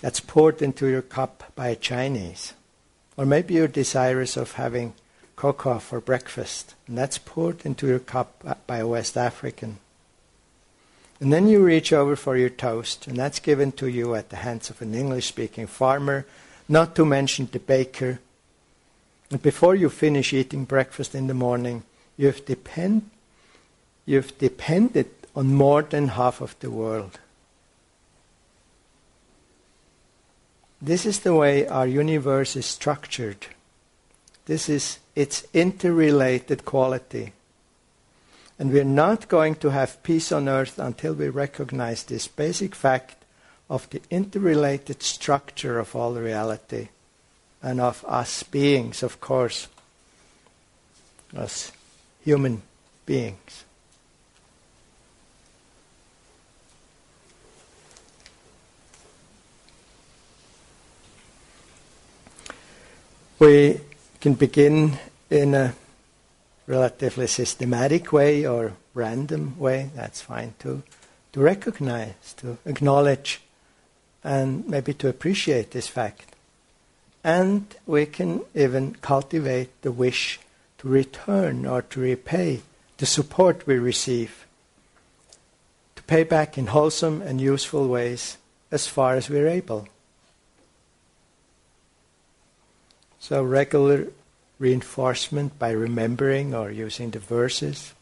that's 0.00 0.20
poured 0.20 0.62
into 0.62 0.86
your 0.86 1.02
cup 1.02 1.52
by 1.56 1.68
a 1.68 1.76
Chinese. 1.76 2.54
Or 3.16 3.24
maybe 3.24 3.54
you're 3.54 3.68
desirous 3.68 4.36
of 4.36 4.52
having 4.52 4.94
cocoa 5.36 5.78
for 5.78 6.00
breakfast, 6.00 6.74
and 6.86 6.96
that's 6.98 7.18
poured 7.18 7.64
into 7.64 7.86
your 7.86 7.98
cup 7.98 8.66
by 8.66 8.78
a 8.78 8.86
West 8.86 9.16
African. 9.16 9.78
And 11.20 11.32
then 11.32 11.48
you 11.48 11.62
reach 11.62 11.92
over 11.92 12.16
for 12.16 12.36
your 12.36 12.50
toast, 12.50 13.06
and 13.06 13.16
that's 13.16 13.38
given 13.38 13.72
to 13.72 13.86
you 13.86 14.14
at 14.14 14.30
the 14.30 14.36
hands 14.36 14.68
of 14.68 14.82
an 14.82 14.94
English 14.94 15.26
speaking 15.26 15.66
farmer, 15.66 16.26
not 16.68 16.94
to 16.96 17.04
mention 17.04 17.48
the 17.50 17.60
baker. 17.60 18.20
And 19.30 19.40
before 19.40 19.74
you 19.74 19.88
finish 19.88 20.32
eating 20.32 20.64
breakfast 20.64 21.14
in 21.14 21.28
the 21.28 21.34
morning, 21.34 21.84
you've, 22.16 22.44
depend, 22.44 23.10
you've 24.06 24.36
depended 24.38 25.08
on 25.36 25.54
more 25.54 25.82
than 25.82 26.08
half 26.08 26.40
of 26.40 26.56
the 26.60 26.70
world. 26.70 27.18
This 30.84 31.06
is 31.06 31.20
the 31.20 31.34
way 31.34 31.66
our 31.66 31.86
universe 31.86 32.56
is 32.56 32.66
structured. 32.66 33.46
This 34.44 34.68
is 34.68 34.98
its 35.16 35.46
interrelated 35.54 36.66
quality. 36.66 37.32
And 38.58 38.70
we're 38.70 38.84
not 38.84 39.28
going 39.28 39.54
to 39.56 39.70
have 39.70 40.02
peace 40.02 40.30
on 40.30 40.46
earth 40.46 40.78
until 40.78 41.14
we 41.14 41.30
recognize 41.30 42.02
this 42.02 42.28
basic 42.28 42.74
fact 42.74 43.24
of 43.70 43.88
the 43.88 44.02
interrelated 44.10 45.02
structure 45.02 45.78
of 45.78 45.96
all 45.96 46.12
reality 46.12 46.88
and 47.62 47.80
of 47.80 48.04
us 48.06 48.42
beings, 48.42 49.02
of 49.02 49.22
course, 49.22 49.68
as 51.34 51.72
human 52.22 52.60
beings. 53.06 53.63
We 63.44 63.78
can 64.22 64.32
begin 64.32 64.98
in 65.28 65.52
a 65.52 65.74
relatively 66.66 67.26
systematic 67.26 68.10
way 68.10 68.46
or 68.46 68.72
random 68.94 69.58
way, 69.58 69.90
that's 69.94 70.22
fine 70.22 70.54
too, 70.58 70.82
to 71.34 71.40
recognize, 71.40 72.32
to 72.38 72.56
acknowledge, 72.64 73.42
and 74.24 74.66
maybe 74.66 74.94
to 74.94 75.10
appreciate 75.10 75.72
this 75.72 75.88
fact. 75.88 76.34
And 77.22 77.66
we 77.84 78.06
can 78.06 78.40
even 78.54 78.94
cultivate 79.02 79.68
the 79.82 79.92
wish 79.92 80.40
to 80.78 80.88
return 80.88 81.66
or 81.66 81.82
to 81.82 82.00
repay 82.00 82.62
the 82.96 83.04
support 83.04 83.66
we 83.66 83.76
receive, 83.76 84.46
to 85.96 86.02
pay 86.04 86.24
back 86.24 86.56
in 86.56 86.68
wholesome 86.68 87.20
and 87.20 87.42
useful 87.42 87.88
ways 87.88 88.38
as 88.70 88.86
far 88.86 89.16
as 89.16 89.28
we're 89.28 89.48
able. 89.48 89.86
So, 93.24 93.42
regular 93.42 94.08
reinforcement 94.58 95.58
by 95.58 95.70
remembering 95.70 96.54
or 96.54 96.70
using 96.70 97.08
the 97.08 97.20
verses. 97.20 97.94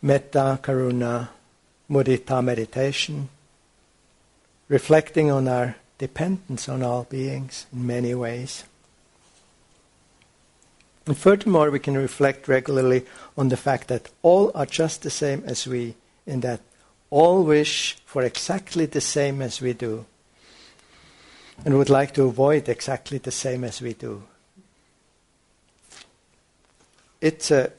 Metta, 0.00 0.60
Karuna, 0.62 1.30
Mudita 1.90 2.44
meditation, 2.44 3.28
reflecting 4.68 5.28
on 5.28 5.48
our 5.48 5.74
dependence 5.98 6.68
on 6.68 6.84
all 6.84 7.02
beings 7.02 7.66
in 7.72 7.84
many 7.84 8.14
ways. 8.14 8.62
And 11.04 11.18
furthermore, 11.18 11.72
we 11.72 11.80
can 11.80 11.98
reflect 11.98 12.46
regularly 12.46 13.06
on 13.36 13.48
the 13.48 13.56
fact 13.56 13.88
that 13.88 14.08
all 14.22 14.52
are 14.54 14.66
just 14.66 15.02
the 15.02 15.10
same 15.10 15.42
as 15.46 15.66
we, 15.66 15.96
in 16.28 16.42
that 16.42 16.60
all 17.10 17.42
wish 17.42 17.96
for 18.06 18.22
exactly 18.22 18.86
the 18.86 19.00
same 19.00 19.42
as 19.42 19.60
we 19.60 19.72
do, 19.72 20.06
and 21.64 21.76
would 21.76 21.90
like 21.90 22.14
to 22.14 22.24
avoid 22.24 22.68
exactly 22.68 23.18
the 23.18 23.30
same 23.30 23.64
as 23.64 23.80
we 23.80 23.92
do. 23.92 24.22
It's 27.20 27.50
a 27.50 27.72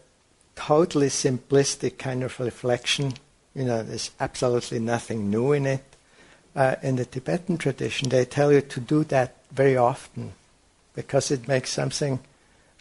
totally 0.56 1.08
simplistic 1.08 1.98
kind 1.98 2.24
of 2.24 2.40
reflection. 2.40 3.14
You 3.56 3.66
know, 3.66 3.84
there's 3.84 4.12
absolutely 4.20 4.80
nothing 4.80 5.32
new 5.32 5.52
in 5.54 5.66
it. 5.66 5.84
Uh, 6.56 6.76
in 6.84 6.98
the 6.98 7.06
Tibetan 7.06 7.58
tradition, 7.58 8.10
they 8.10 8.26
tell 8.26 8.52
you 8.52 8.62
to 8.62 8.80
do 8.80 9.04
that 9.06 9.36
very 9.52 9.78
often 9.78 10.34
because 10.94 11.32
it 11.32 11.48
makes 11.48 11.72
something, 11.72 12.20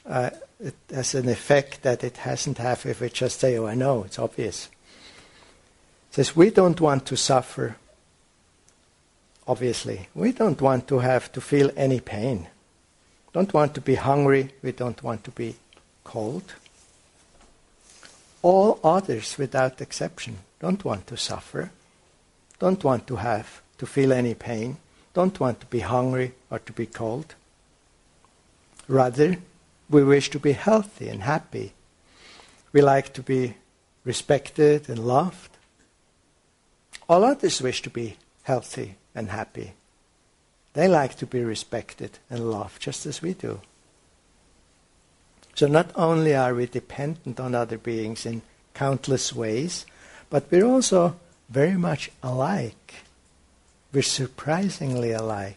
uh, 0.05 0.31
it 0.59 0.75
has 0.93 1.15
an 1.15 1.29
effect 1.29 1.83
that 1.83 2.05
it 2.05 2.19
hasn't 2.19 2.59
have 2.59 2.85
if 2.85 3.01
we 3.01 3.09
just 3.09 3.41
say, 3.41 3.57
oh, 3.57 3.67
I 3.67 3.75
know, 3.75 4.03
it's 4.05 4.19
obvious. 4.19 4.69
It 6.11 6.15
says, 6.15 6.37
we 6.37 6.51
don't 6.51 6.81
want 6.81 7.07
to 7.07 7.17
suffer, 7.17 7.77
obviously. 9.47 10.09
We 10.14 10.32
don't 10.32 10.61
want 10.61 10.88
to 10.88 10.99
have 10.99 11.32
to 11.32 11.41
feel 11.41 11.70
any 11.76 12.01
pain. 12.01 12.49
Don't 13.32 13.53
want 13.53 13.74
to 13.74 13.80
be 13.80 13.95
hungry. 13.95 14.51
We 14.62 14.72
don't 14.72 15.03
want 15.03 15.24
to 15.24 15.30
be 15.30 15.57
cold. 16.05 16.55
All 18.43 18.80
others, 18.82 19.36
without 19.38 19.80
exception, 19.80 20.38
don't 20.61 20.84
want 20.84 21.07
to 21.09 21.16
suffer, 21.16 21.70
don't 22.59 22.82
want 22.82 23.07
to 23.07 23.16
have 23.16 23.61
to 23.78 23.86
feel 23.86 24.12
any 24.12 24.34
pain, 24.34 24.78
don't 25.12 25.38
want 25.38 25.61
to 25.61 25.66
be 25.66 25.80
hungry 25.80 26.32
or 26.51 26.59
to 26.61 26.72
be 26.72 26.86
cold. 26.86 27.34
Rather, 28.88 29.36
we 29.91 30.03
wish 30.05 30.30
to 30.30 30.38
be 30.38 30.53
healthy 30.53 31.09
and 31.09 31.22
happy. 31.22 31.72
We 32.72 32.80
like 32.80 33.12
to 33.14 33.22
be 33.22 33.55
respected 34.05 34.88
and 34.88 35.07
loved. 35.07 35.51
All 37.09 37.24
others 37.24 37.61
wish 37.61 37.82
to 37.82 37.91
be 37.91 38.16
healthy 38.45 38.97
and 39.15 39.31
happy. 39.31 39.73
They 40.75 40.89
like 40.89 41.17
to 41.17 41.27
be 41.27 41.43
respected 41.43 42.19
and 42.29 42.51
loved 42.51 42.81
just 42.81 43.07
as 43.07 43.23
we 43.23 43.35
do. 43.35 43.61
So 45.55 45.67
not 45.67 45.91
only 45.95 46.35
are 46.35 46.55
we 46.55 46.67
dependent 46.67 47.41
on 47.41 47.55
other 47.55 47.77
beings 47.77 48.25
in 48.25 48.43
countless 48.73 49.35
ways, 49.35 49.85
but 50.31 50.51
we're 50.51 50.65
also 50.65 51.17
very 51.49 51.77
much 51.77 52.11
alike. 52.23 52.95
We're 53.93 54.03
surprisingly 54.03 55.11
alike. 55.11 55.57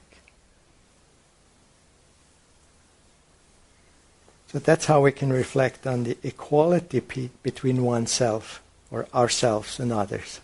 So 4.48 4.60
that's 4.60 4.86
how 4.86 5.02
we 5.02 5.12
can 5.12 5.32
reflect 5.32 5.88
on 5.88 6.04
the 6.04 6.18
equality 6.22 7.02
pe- 7.02 7.30
between 7.42 7.84
oneself 7.84 8.62
or 8.92 9.08
ourselves 9.14 9.80
and 9.80 9.92
others. 9.92 10.42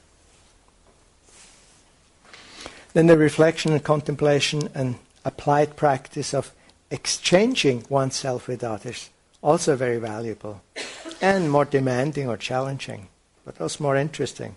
Then 2.93 3.07
the 3.07 3.17
reflection 3.17 3.71
and 3.73 3.83
contemplation 3.83 4.69
and 4.73 4.95
applied 5.23 5.75
practice 5.75 6.33
of 6.33 6.51
exchanging 6.89 7.85
oneself 7.89 8.47
with 8.47 8.63
others 8.63 9.09
also 9.41 9.75
very 9.75 9.97
valuable 9.97 10.61
and 11.21 11.51
more 11.51 11.65
demanding 11.65 12.27
or 12.27 12.37
challenging, 12.37 13.07
but 13.45 13.59
also 13.59 13.83
more 13.83 13.95
interesting. 13.95 14.55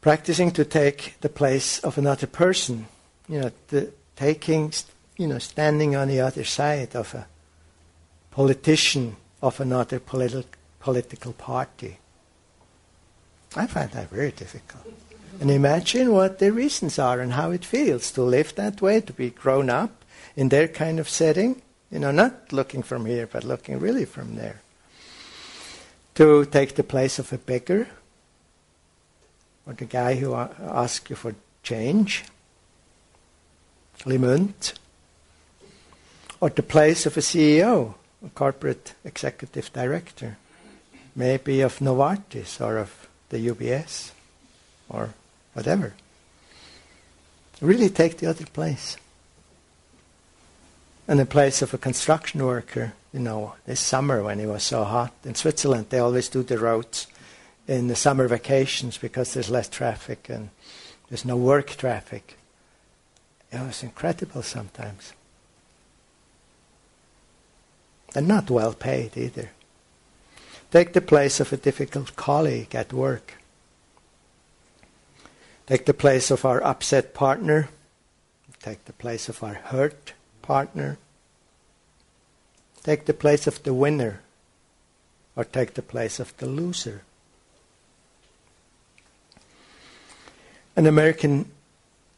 Practicing 0.00 0.52
to 0.52 0.64
take 0.64 1.14
the 1.20 1.28
place 1.28 1.80
of 1.80 1.98
another 1.98 2.26
person, 2.26 2.86
you 3.28 3.40
know, 3.40 3.50
the 3.68 3.92
taking, 4.16 4.72
you 5.16 5.26
know, 5.26 5.38
standing 5.38 5.96
on 5.96 6.08
the 6.08 6.20
other 6.20 6.44
side 6.44 6.94
of 6.94 7.14
a 7.14 7.26
politician 8.30 9.16
of 9.42 9.60
another 9.60 9.98
politi- 9.98 10.44
political 10.80 11.32
party. 11.32 11.98
I 13.56 13.66
find 13.66 13.90
that 13.92 14.10
very 14.10 14.30
difficult. 14.30 14.84
And 15.40 15.50
imagine 15.50 16.12
what 16.12 16.38
the 16.38 16.52
reasons 16.52 16.98
are 16.98 17.20
and 17.20 17.32
how 17.32 17.50
it 17.50 17.64
feels 17.64 18.10
to 18.12 18.22
live 18.22 18.54
that 18.56 18.82
way, 18.82 19.00
to 19.00 19.12
be 19.12 19.30
grown 19.30 19.70
up 19.70 20.04
in 20.36 20.48
their 20.48 20.68
kind 20.68 20.98
of 20.98 21.08
setting 21.08 21.62
you 21.90 21.98
know, 21.98 22.10
not 22.10 22.52
looking 22.52 22.82
from 22.82 23.06
here, 23.06 23.26
but 23.26 23.44
looking 23.44 23.78
really 23.78 24.04
from 24.04 24.36
there. 24.36 24.60
To 26.16 26.44
take 26.44 26.74
the 26.74 26.82
place 26.82 27.18
of 27.18 27.32
a 27.32 27.38
beggar, 27.38 27.88
or 29.66 29.72
the 29.72 29.84
guy 29.84 30.16
who 30.16 30.34
asks 30.34 31.08
you 31.08 31.16
for 31.16 31.34
change, 31.62 32.24
limund, 34.04 34.74
or 36.40 36.50
the 36.50 36.62
place 36.62 37.06
of 37.06 37.16
a 37.16 37.20
CEO, 37.20 37.94
a 38.24 38.28
corporate 38.30 38.94
executive 39.04 39.72
director, 39.72 40.36
maybe 41.14 41.60
of 41.60 41.78
Novartis 41.78 42.60
or 42.60 42.78
of 42.78 43.08
the 43.30 43.48
UBS 43.48 44.12
or 44.88 45.14
whatever. 45.54 45.94
Really 47.60 47.88
take 47.88 48.18
the 48.18 48.26
other 48.26 48.46
place 48.46 48.96
in 51.08 51.16
the 51.16 51.26
place 51.26 51.62
of 51.62 51.72
a 51.74 51.78
construction 51.78 52.44
worker. 52.44 52.92
You 53.12 53.20
know, 53.20 53.54
this 53.66 53.80
summer 53.80 54.22
when 54.22 54.38
it 54.38 54.46
was 54.46 54.62
so 54.62 54.84
hot 54.84 55.12
in 55.24 55.34
Switzerland, 55.34 55.86
they 55.88 55.98
always 55.98 56.28
do 56.28 56.42
the 56.42 56.58
roads 56.58 57.06
in 57.66 57.88
the 57.88 57.96
summer 57.96 58.28
vacations 58.28 58.98
because 58.98 59.32
there's 59.32 59.50
less 59.50 59.68
traffic 59.68 60.28
and 60.28 60.50
there's 61.08 61.24
no 61.24 61.36
work 61.36 61.68
traffic. 61.68 62.36
It 63.50 63.60
was 63.60 63.82
incredible 63.82 64.42
sometimes. 64.42 65.14
And 68.14 68.28
not 68.28 68.50
well 68.50 68.74
paid 68.74 69.16
either. 69.16 69.50
Take 70.70 70.92
the 70.92 71.00
place 71.00 71.40
of 71.40 71.52
a 71.52 71.56
difficult 71.56 72.14
colleague 72.14 72.74
at 72.74 72.92
work. 72.92 73.34
Take 75.68 75.84
the 75.84 75.92
place 75.92 76.30
of 76.30 76.46
our 76.46 76.64
upset 76.64 77.12
partner. 77.12 77.68
Take 78.62 78.86
the 78.86 78.94
place 78.94 79.28
of 79.28 79.44
our 79.44 79.52
hurt 79.52 80.14
partner. 80.40 80.96
Take 82.84 83.04
the 83.04 83.12
place 83.12 83.46
of 83.46 83.62
the 83.64 83.74
winner 83.74 84.22
or 85.36 85.44
take 85.44 85.74
the 85.74 85.82
place 85.82 86.18
of 86.18 86.34
the 86.38 86.46
loser. 86.46 87.02
An 90.74 90.86
American, 90.86 91.50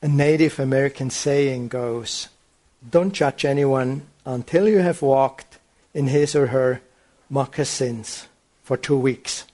a 0.00 0.06
Native 0.06 0.60
American 0.60 1.10
saying 1.10 1.66
goes, 1.66 2.28
Don't 2.88 3.12
judge 3.12 3.44
anyone 3.44 4.02
until 4.24 4.68
you 4.68 4.78
have 4.78 5.02
walked 5.02 5.58
in 5.92 6.06
his 6.06 6.36
or 6.36 6.46
her 6.46 6.82
moccasins 7.28 8.28
for 8.62 8.76
two 8.76 8.96
weeks. 8.96 9.44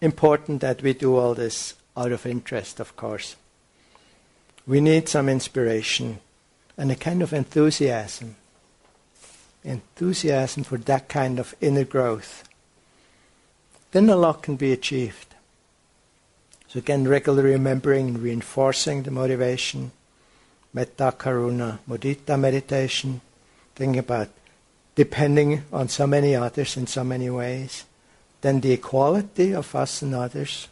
Important 0.00 0.60
that 0.62 0.82
we 0.82 0.94
do 0.94 1.16
all 1.16 1.34
this 1.34 1.74
out 1.96 2.12
of 2.12 2.24
interest, 2.26 2.80
of 2.80 2.96
course. 2.96 3.36
We 4.66 4.80
need 4.80 5.08
some 5.08 5.28
inspiration 5.28 6.20
and 6.76 6.90
a 6.90 6.96
kind 6.96 7.22
of 7.22 7.32
enthusiasm. 7.32 8.36
Enthusiasm 9.62 10.64
for 10.64 10.78
that 10.78 11.08
kind 11.08 11.38
of 11.38 11.54
inner 11.60 11.84
growth. 11.84 12.44
Then 13.92 14.08
a 14.08 14.16
lot 14.16 14.42
can 14.42 14.56
be 14.56 14.72
achieved. 14.72 15.34
So 16.68 16.78
again, 16.78 17.06
regularly 17.06 17.50
remembering 17.50 18.08
and 18.08 18.18
reinforcing 18.20 19.02
the 19.02 19.10
motivation. 19.10 19.90
Metta, 20.72 21.12
Karuna, 21.18 21.80
Mudita 21.88 22.38
meditation. 22.38 23.20
Thinking 23.74 23.98
about 23.98 24.28
depending 24.94 25.64
on 25.72 25.88
so 25.88 26.06
many 26.06 26.36
others 26.36 26.76
in 26.76 26.86
so 26.86 27.02
many 27.02 27.28
ways. 27.28 27.84
Then 28.40 28.60
the 28.60 28.72
equality 28.72 29.54
of 29.54 29.74
us 29.74 30.02
and 30.02 30.14
others 30.14 30.68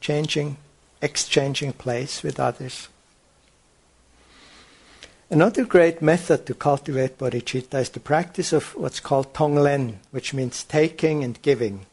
changing, 0.00 0.56
exchanging 1.02 1.72
place 1.74 2.22
with 2.22 2.40
others. 2.40 2.88
Another 5.28 5.64
great 5.64 6.02
method 6.02 6.44
to 6.46 6.54
cultivate 6.54 7.18
bodhicitta 7.18 7.80
is 7.80 7.90
the 7.90 8.00
practice 8.00 8.52
of 8.52 8.74
what's 8.74 8.98
called 8.98 9.32
tonglen, 9.32 9.96
which 10.10 10.34
means 10.34 10.64
taking 10.64 11.22
and 11.22 11.40
giving. 11.42 11.86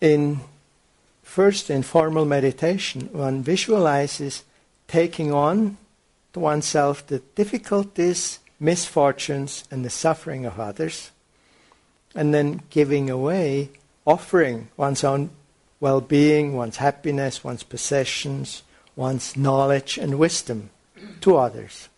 In 0.00 0.40
first 1.22 1.70
informal 1.70 2.24
meditation, 2.24 3.08
one 3.12 3.42
visualizes 3.42 4.42
taking 4.88 5.32
on 5.32 5.76
to 6.32 6.40
oneself 6.40 7.06
the 7.06 7.20
difficulties, 7.36 8.40
misfortunes, 8.58 9.64
and 9.70 9.84
the 9.84 9.90
suffering 9.90 10.44
of 10.44 10.58
others, 10.58 11.12
and 12.14 12.32
then 12.32 12.62
giving 12.70 13.10
away, 13.10 13.70
offering 14.06 14.68
one's 14.76 15.04
own 15.04 15.30
well 15.80 16.00
being, 16.00 16.54
one's 16.56 16.76
happiness, 16.76 17.44
one's 17.44 17.62
possessions, 17.62 18.62
one's 18.96 19.36
knowledge 19.36 19.98
and 19.98 20.18
wisdom 20.18 20.70
to 21.20 21.36
others. 21.36 21.88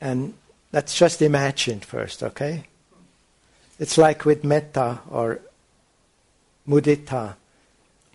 And 0.00 0.34
let's 0.72 0.94
just 0.94 1.22
imagine 1.22 1.80
first, 1.80 2.22
okay? 2.22 2.64
It's 3.78 3.98
like 3.98 4.24
with 4.24 4.44
metta 4.44 5.00
or 5.10 5.40
mudita. 6.68 7.34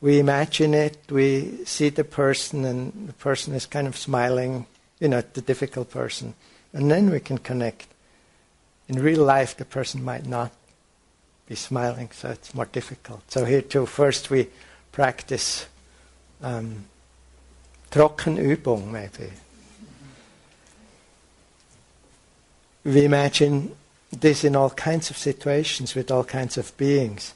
We 0.02 0.20
imagine 0.20 0.74
it, 0.74 0.98
we 1.10 1.66
see 1.66 1.90
the 1.90 2.06
person, 2.06 2.64
and 2.64 3.10
the 3.10 3.14
person 3.14 3.54
is 3.54 3.66
kind 3.66 3.88
of 3.88 3.98
smiling, 3.98 4.66
you 5.00 5.10
know, 5.10 5.22
the 5.22 5.42
difficult 5.42 5.90
person. 5.90 6.36
And 6.72 6.90
then 6.90 7.10
we 7.10 7.20
can 7.20 7.38
connect. 7.38 7.88
In 8.90 9.00
real 9.00 9.24
life, 9.24 9.56
the 9.56 9.66
person 9.66 10.04
might 10.04 10.26
not 10.26 10.52
be 11.48 11.56
smiling, 11.56 12.10
so 12.12 12.30
it's 12.30 12.56
more 12.56 12.66
difficult. 12.66 13.22
So 13.32 13.46
here 13.46 13.62
too, 13.62 13.86
first 13.86 14.32
we 14.32 14.48
practice 14.92 15.68
um, 16.42 16.86
Trockenübung, 17.92 18.88
maybe. 18.88 19.32
We 22.84 23.06
imagine 23.06 23.76
this 24.12 24.44
in 24.44 24.56
all 24.56 24.72
kinds 24.72 25.12
of 25.12 25.18
situations 25.18 25.94
with 25.94 26.10
all 26.10 26.24
kinds 26.24 26.58
of 26.58 26.76
beings, 26.76 27.36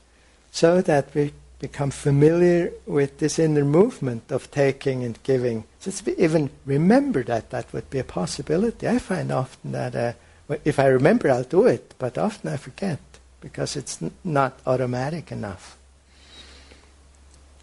so 0.51 0.81
that 0.81 1.13
we 1.13 1.33
become 1.59 1.91
familiar 1.91 2.71
with 2.87 3.19
this 3.19 3.37
inner 3.37 3.63
movement 3.63 4.31
of 4.31 4.49
taking 4.49 5.03
and 5.03 5.21
giving. 5.21 5.65
So 5.79 5.91
even 6.17 6.49
remember 6.65 7.23
that, 7.23 7.51
that 7.51 7.71
would 7.73 7.89
be 7.89 7.99
a 7.99 8.03
possibility. 8.03 8.87
I 8.87 8.97
find 8.97 9.31
often 9.31 9.71
that 9.71 9.95
uh, 9.95 10.13
if 10.63 10.79
I 10.79 10.87
remember, 10.87 11.29
I'll 11.29 11.43
do 11.43 11.67
it, 11.67 11.93
but 11.97 12.17
often 12.17 12.49
I 12.49 12.57
forget 12.57 12.99
because 13.41 13.75
it's 13.75 13.99
not 14.23 14.59
automatic 14.65 15.31
enough. 15.31 15.77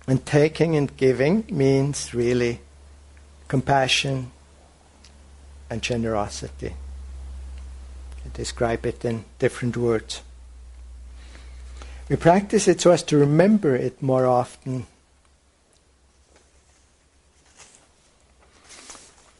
And 0.06 0.24
taking 0.26 0.76
and 0.76 0.94
giving 0.96 1.44
means 1.50 2.12
really 2.12 2.60
compassion 3.48 4.30
and 5.70 5.82
generosity. 5.82 6.74
Describe 8.34 8.86
it 8.86 9.04
in 9.04 9.24
different 9.38 9.76
words. 9.76 10.22
We 12.08 12.16
practice 12.16 12.68
it 12.68 12.80
so 12.80 12.90
as 12.90 13.02
to 13.04 13.16
remember 13.16 13.76
it 13.76 14.02
more 14.02 14.26
often 14.26 14.86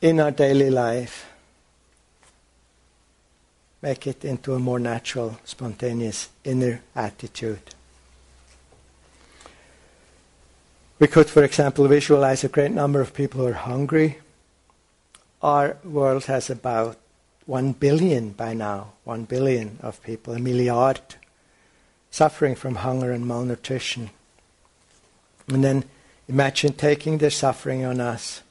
in 0.01 0.21
our 0.21 0.31
daily 0.31 0.71
life. 0.71 1.20
Make 3.83 4.07
it 4.07 4.25
into 4.25 4.55
a 4.55 4.59
more 4.59 4.79
natural, 4.79 5.39
spontaneous 5.45 6.29
inner 6.45 6.83
attitude. 6.95 7.75
We 10.99 11.07
could, 11.07 11.31
for 11.31 11.43
example, 11.43 11.89
visualize 11.89 12.45
a 12.45 12.49
great 12.49 12.73
number 12.73 13.01
of 13.01 13.15
people 13.15 13.41
who 13.41 13.47
are 13.47 13.55
hungry. 13.55 14.19
Our 15.41 15.79
world 15.83 16.27
has 16.27 16.51
about 16.51 16.99
one 17.47 17.73
billion 17.73 18.31
by 18.31 18.53
now, 18.53 18.93
one 19.05 19.25
billion 19.25 19.79
of 19.81 20.03
people, 20.03 20.35
a 20.35 20.39
milliard, 20.39 21.01
suffering 22.11 22.55
from 22.55 22.75
hunger 22.77 23.13
and 23.13 23.27
malnutrition. 23.27 24.11
And 25.49 25.65
then 25.65 25.85
imagine 26.29 26.75
taking 26.75 27.17
their 27.17 27.31
suffering 27.31 27.85
on 27.85 27.99
us 27.99 28.43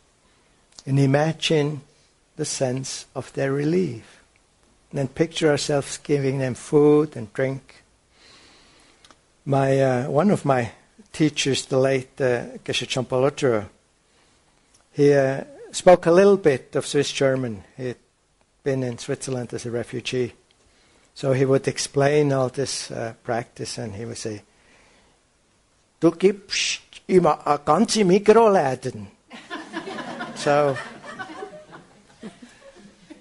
and 0.87 0.99
imagine 0.99 1.81
the 2.35 2.45
sense 2.45 3.05
of 3.15 3.31
their 3.33 3.51
relief. 3.51 4.18
And 4.91 4.99
then 4.99 5.07
picture 5.07 5.49
ourselves 5.49 5.97
giving 5.97 6.39
them 6.39 6.55
food 6.55 7.15
and 7.15 7.31
drink. 7.33 7.83
My, 9.45 9.79
uh, 9.79 10.09
one 10.09 10.31
of 10.31 10.45
my 10.45 10.71
teachers, 11.11 11.65
the 11.65 11.79
late 11.79 12.19
uh, 12.19 12.57
Geshe 12.63 12.87
Champa 12.87 13.15
Lodro, 13.15 13.65
he 14.91 15.13
uh, 15.13 15.43
spoke 15.71 16.05
a 16.07 16.11
little 16.11 16.37
bit 16.37 16.75
of 16.75 16.85
Swiss 16.85 17.11
German. 17.11 17.63
He'd 17.77 17.95
been 18.63 18.83
in 18.83 18.97
Switzerland 18.97 19.53
as 19.53 19.65
a 19.65 19.71
refugee. 19.71 20.33
So 21.13 21.33
he 21.33 21.45
would 21.45 21.67
explain 21.67 22.31
all 22.33 22.49
this 22.49 22.91
uh, 22.91 23.13
practice 23.23 23.77
and 23.77 23.95
he 23.95 24.05
would 24.05 24.17
say, 24.17 24.41
Du 25.99 26.11
gibst 26.11 27.01
immer 27.07 27.39
a 27.45 27.57
ganze 27.59 28.05
Migroläden. 28.05 29.07
so 30.35 30.77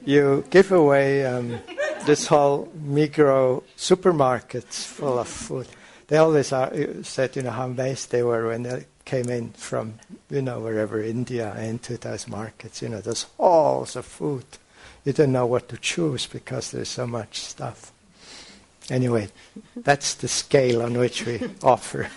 you 0.09 0.45
give 0.51 0.73
away 0.73 1.27
um, 1.27 1.61
this 2.07 2.27
whole 2.27 2.69
micro 2.85 3.63
supermarkets 3.77 4.85
full 4.85 5.19
of 5.19 5.29
food 5.29 5.69
they 6.09 6.17
always 6.17 6.53
are, 6.53 6.73
uh, 6.73 7.03
said, 7.03 7.37
you 7.37 7.43
know, 7.43 7.51
how 7.51 7.67
amazed 7.67 8.11
they 8.11 8.23
were 8.23 8.49
when 8.49 8.63
they 8.63 8.87
came 9.05 9.29
in 9.29 9.51
from, 9.51 9.95
you 10.31 10.43
know, 10.43 10.61
wherever 10.61 11.03
India 11.03 11.55
into 11.57 11.97
those 11.99 12.27
markets. 12.27 12.83
You 12.83 12.89
know, 12.89 13.01
those 13.01 13.25
halls 13.37 13.95
of 13.95 14.07
food. 14.07 14.45
You 15.05 15.13
don't 15.13 15.33
know 15.33 15.47
what 15.47 15.69
to 15.69 15.77
choose 15.77 16.27
because 16.27 16.71
there's 16.71 16.89
so 16.89 17.07
much 17.07 17.41
stuff. 17.41 17.93
Anyway, 18.91 19.29
that's 19.77 20.15
the 20.15 20.29
scale 20.29 20.83
on 20.83 20.99
which 20.99 21.27
we 21.27 21.41
offer. 21.63 22.09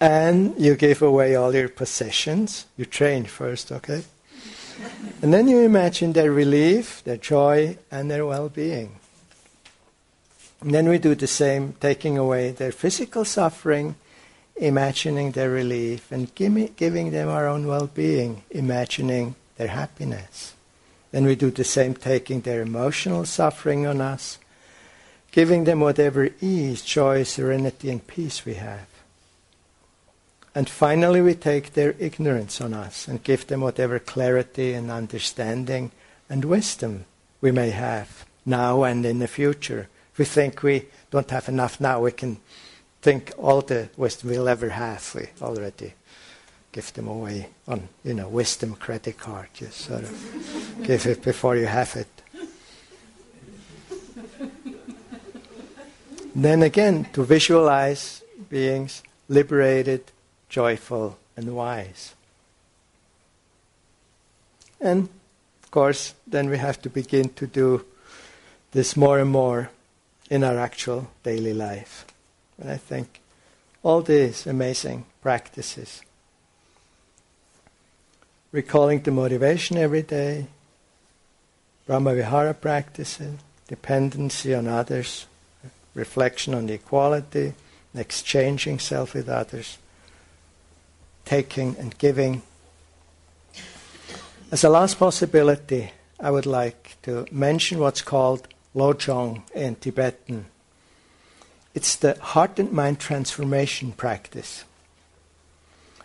And 0.00 0.54
you 0.58 0.76
give 0.76 1.02
away 1.02 1.34
all 1.34 1.54
your 1.54 1.68
possessions. 1.68 2.66
You 2.76 2.84
train 2.84 3.24
first, 3.24 3.72
okay? 3.72 4.04
and 5.22 5.34
then 5.34 5.48
you 5.48 5.60
imagine 5.60 6.12
their 6.12 6.30
relief, 6.30 7.02
their 7.04 7.16
joy, 7.16 7.78
and 7.90 8.10
their 8.10 8.24
well 8.24 8.48
being. 8.48 8.96
And 10.60 10.74
then 10.74 10.88
we 10.88 10.98
do 10.98 11.14
the 11.14 11.26
same, 11.26 11.74
taking 11.80 12.18
away 12.18 12.50
their 12.50 12.72
physical 12.72 13.24
suffering, 13.24 13.94
imagining 14.56 15.32
their 15.32 15.50
relief, 15.50 16.10
and 16.10 16.34
giving 16.34 17.10
them 17.10 17.28
our 17.28 17.46
own 17.46 17.66
well 17.66 17.86
being, 17.86 18.42
imagining 18.50 19.36
their 19.56 19.68
happiness. 19.68 20.54
Then 21.10 21.24
we 21.24 21.36
do 21.36 21.50
the 21.50 21.64
same, 21.64 21.94
taking 21.94 22.42
their 22.42 22.62
emotional 22.62 23.24
suffering 23.24 23.86
on 23.86 24.00
us, 24.00 24.38
giving 25.30 25.64
them 25.64 25.80
whatever 25.80 26.30
ease, 26.40 26.82
joy, 26.82 27.22
serenity, 27.22 27.90
and 27.90 28.06
peace 28.06 28.44
we 28.44 28.54
have. 28.54 28.86
And 30.54 30.68
finally, 30.68 31.20
we 31.20 31.34
take 31.34 31.74
their 31.74 31.94
ignorance 31.98 32.60
on 32.60 32.74
us 32.74 33.06
and 33.06 33.22
give 33.22 33.46
them 33.46 33.60
whatever 33.60 33.98
clarity 33.98 34.72
and 34.72 34.90
understanding 34.90 35.92
and 36.28 36.44
wisdom 36.44 37.04
we 37.40 37.52
may 37.52 37.70
have 37.70 38.24
now 38.44 38.82
and 38.82 39.04
in 39.04 39.18
the 39.18 39.28
future 39.28 39.88
we 40.18 40.24
think 40.24 40.62
we 40.62 40.86
don't 41.10 41.30
have 41.30 41.48
enough 41.48 41.80
now, 41.80 42.00
we 42.00 42.12
can 42.12 42.38
think 43.00 43.32
all 43.38 43.62
the 43.62 43.88
wisdom 43.96 44.30
we'll 44.30 44.48
ever 44.48 44.68
have. 44.68 45.14
We 45.14 45.28
already 45.40 45.94
give 46.72 46.92
them 46.92 47.06
away 47.06 47.48
on, 47.66 47.88
you 48.04 48.14
know, 48.14 48.28
wisdom 48.28 48.74
credit 48.74 49.16
card. 49.16 49.48
You 49.58 49.68
sort 49.68 50.02
of 50.02 50.80
give 50.82 51.06
it 51.06 51.22
before 51.22 51.56
you 51.56 51.66
have 51.66 51.94
it. 51.96 52.08
then 56.34 56.62
again, 56.62 57.06
to 57.12 57.24
visualize 57.24 58.22
beings 58.48 59.02
liberated, 59.28 60.10
joyful, 60.48 61.18
and 61.36 61.54
wise. 61.54 62.14
And 64.80 65.08
of 65.62 65.70
course, 65.70 66.14
then 66.26 66.50
we 66.50 66.58
have 66.58 66.80
to 66.82 66.90
begin 66.90 67.28
to 67.30 67.46
do 67.46 67.84
this 68.72 68.96
more 68.96 69.18
and 69.18 69.30
more 69.30 69.70
in 70.30 70.44
our 70.44 70.58
actual 70.58 71.10
daily 71.22 71.52
life. 71.52 72.04
And 72.58 72.70
I 72.70 72.76
think 72.76 73.20
all 73.82 74.02
these 74.02 74.46
amazing 74.46 75.04
practices, 75.22 76.02
recalling 78.52 79.02
the 79.02 79.10
motivation 79.10 79.76
every 79.76 80.02
day, 80.02 80.46
Brahmavihara 81.88 82.60
practices, 82.60 83.38
dependency 83.66 84.54
on 84.54 84.66
others, 84.66 85.26
reflection 85.94 86.54
on 86.54 86.66
the 86.66 86.74
equality, 86.74 87.54
exchanging 87.94 88.78
self 88.78 89.14
with 89.14 89.28
others, 89.28 89.78
taking 91.28 91.76
and 91.78 91.96
giving. 91.98 92.40
As 94.50 94.64
a 94.64 94.70
last 94.70 94.98
possibility, 94.98 95.92
I 96.18 96.30
would 96.30 96.46
like 96.46 96.96
to 97.02 97.26
mention 97.30 97.78
what's 97.78 98.00
called 98.00 98.48
Lojong 98.74 99.42
in 99.54 99.76
Tibetan. 99.76 100.46
it's 101.74 101.96
the 101.96 102.14
heart 102.32 102.58
and 102.58 102.72
mind 102.72 102.98
transformation 102.98 103.92
practice. 103.92 104.64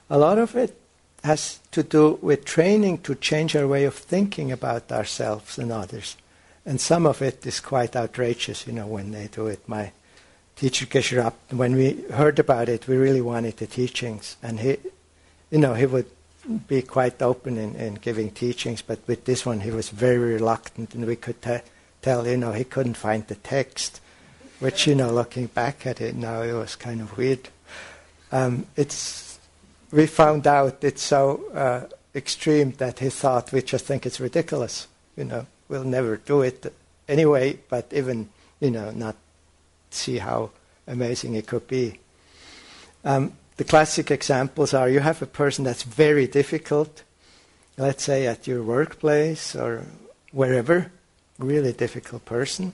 A 0.09 0.17
lot 0.17 0.37
of 0.37 0.55
it 0.55 0.77
has 1.23 1.59
to 1.71 1.83
do 1.83 2.19
with 2.21 2.43
training 2.43 2.97
to 2.99 3.15
change 3.15 3.55
our 3.55 3.67
way 3.67 3.85
of 3.85 3.95
thinking 3.95 4.51
about 4.51 4.91
ourselves 4.91 5.57
and 5.57 5.71
others. 5.71 6.17
And 6.65 6.81
some 6.81 7.05
of 7.05 7.21
it 7.21 7.45
is 7.45 7.59
quite 7.61 7.95
outrageous, 7.95 8.67
you 8.67 8.73
know, 8.73 8.87
when 8.87 9.11
they 9.11 9.27
do 9.27 9.47
it. 9.47 9.67
My 9.67 9.93
teacher 10.55 10.85
Geshe 10.85 11.17
Rabten, 11.17 11.57
when 11.57 11.75
we 11.75 12.03
heard 12.11 12.39
about 12.39 12.69
it, 12.69 12.87
we 12.87 12.97
really 12.97 13.21
wanted 13.21 13.57
the 13.57 13.67
teachings. 13.67 14.35
And 14.43 14.59
he, 14.59 14.77
you 15.53 15.59
know, 15.59 15.75
he 15.75 15.85
would 15.85 16.07
be 16.67 16.81
quite 16.81 17.21
open 17.21 17.59
in, 17.59 17.75
in 17.75 17.93
giving 17.93 18.31
teachings, 18.31 18.81
but 18.81 18.97
with 19.05 19.25
this 19.25 19.45
one 19.45 19.59
he 19.59 19.69
was 19.69 19.89
very 19.89 20.33
reluctant, 20.33 20.95
and 20.95 21.05
we 21.05 21.15
could 21.15 21.39
te- 21.43 21.59
tell, 22.01 22.27
you 22.27 22.37
know, 22.37 22.53
he 22.53 22.63
couldn't 22.63 22.95
find 22.95 23.27
the 23.27 23.35
text, 23.35 24.01
which, 24.59 24.87
you 24.87 24.95
know, 24.95 25.11
looking 25.11 25.45
back 25.45 25.85
at 25.85 26.01
it 26.01 26.15
now, 26.15 26.41
it 26.41 26.53
was 26.53 26.75
kind 26.75 27.01
of 27.01 27.15
weird. 27.15 27.49
Um, 28.31 28.65
it's, 28.75 29.37
we 29.91 30.07
found 30.07 30.47
out 30.47 30.83
it's 30.83 31.03
so 31.03 31.43
uh, 31.53 31.81
extreme 32.15 32.71
that 32.79 32.97
he 32.97 33.09
thought 33.09 33.51
we 33.51 33.61
just 33.61 33.85
think 33.85 34.07
it's 34.07 34.19
ridiculous, 34.19 34.87
you 35.15 35.25
know, 35.25 35.45
we'll 35.69 35.83
never 35.83 36.17
do 36.17 36.41
it 36.41 36.73
anyway, 37.07 37.59
but 37.69 37.93
even, 37.93 38.27
you 38.59 38.71
know, 38.71 38.89
not 38.89 39.17
see 39.91 40.17
how 40.17 40.49
amazing 40.87 41.35
it 41.35 41.45
could 41.45 41.67
be. 41.67 41.99
Um, 43.05 43.33
the 43.57 43.63
classic 43.63 44.09
examples 44.11 44.73
are 44.73 44.89
you 44.89 44.99
have 44.99 45.21
a 45.21 45.27
person 45.27 45.63
that's 45.63 45.83
very 45.83 46.27
difficult, 46.27 47.03
let's 47.77 48.03
say 48.03 48.25
at 48.27 48.47
your 48.47 48.63
workplace 48.63 49.55
or 49.55 49.83
wherever, 50.31 50.91
really 51.37 51.73
difficult 51.73 52.25
person. 52.25 52.73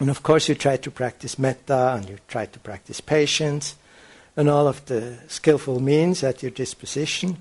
And 0.00 0.08
of 0.08 0.22
course, 0.22 0.48
you 0.48 0.54
try 0.54 0.78
to 0.78 0.90
practice 0.90 1.38
metta 1.38 1.94
and 1.94 2.08
you 2.08 2.18
try 2.26 2.46
to 2.46 2.58
practice 2.58 3.00
patience 3.00 3.76
and 4.36 4.48
all 4.48 4.66
of 4.66 4.84
the 4.86 5.18
skillful 5.28 5.80
means 5.80 6.22
at 6.22 6.42
your 6.42 6.50
disposition. 6.50 7.36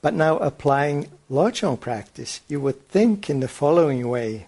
But 0.00 0.14
now, 0.14 0.38
applying 0.38 1.10
Lojong 1.30 1.80
practice, 1.80 2.40
you 2.48 2.60
would 2.60 2.88
think 2.88 3.28
in 3.28 3.40
the 3.40 3.48
following 3.48 4.08
way 4.08 4.46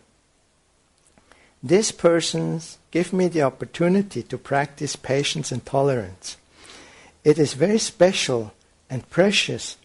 This 1.63 1.91
person 1.91 2.61
give 2.91 3.13
me 3.13 3.29
the 3.29 3.43
opportunity 3.43 4.23
to 4.23 4.39
practice 4.39 4.97
patience 4.97 5.51
and 5.51 5.65
tolerance. 5.67 6.37
It 7.25 7.39
is 7.39 7.55
very 7.55 7.79
special 7.79 8.53
and 8.89 9.09
precious 9.11 9.77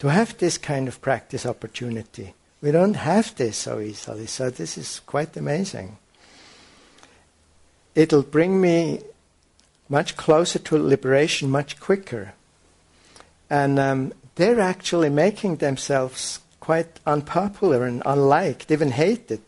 to 0.00 0.08
have 0.08 0.36
this 0.38 0.58
kind 0.58 0.88
of 0.88 1.00
practice 1.00 1.46
opportunity. 1.46 2.34
We 2.62 2.72
don't 2.72 2.94
have 2.94 3.34
this 3.36 3.56
so 3.56 3.80
easily, 3.80 4.26
so 4.26 4.50
this 4.50 4.76
is 4.76 5.00
quite 5.00 5.36
amazing. 5.36 5.96
It'll 7.94 8.22
bring 8.22 8.60
me 8.60 9.00
much 9.88 10.16
closer 10.16 10.58
to 10.58 10.78
liberation 10.78 11.50
much 11.50 11.80
quicker. 11.80 12.34
And 13.48 13.78
um, 13.78 14.12
they're 14.36 14.60
actually 14.60 15.10
making 15.10 15.56
themselves 15.56 16.40
quite 16.60 17.00
unpopular 17.06 17.84
and 17.84 18.02
unliked, 18.06 18.70
even 18.70 18.92
hated. 18.92 19.42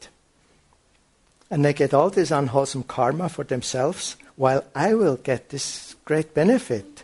And 1.50 1.64
they 1.64 1.72
get 1.72 1.94
all 1.94 2.10
this 2.10 2.30
unwholesome 2.30 2.84
karma 2.84 3.28
for 3.28 3.44
themselves, 3.44 4.16
while 4.36 4.64
I 4.74 4.94
will 4.94 5.16
get 5.16 5.50
this 5.50 5.94
great 6.04 6.34
benefit, 6.34 7.01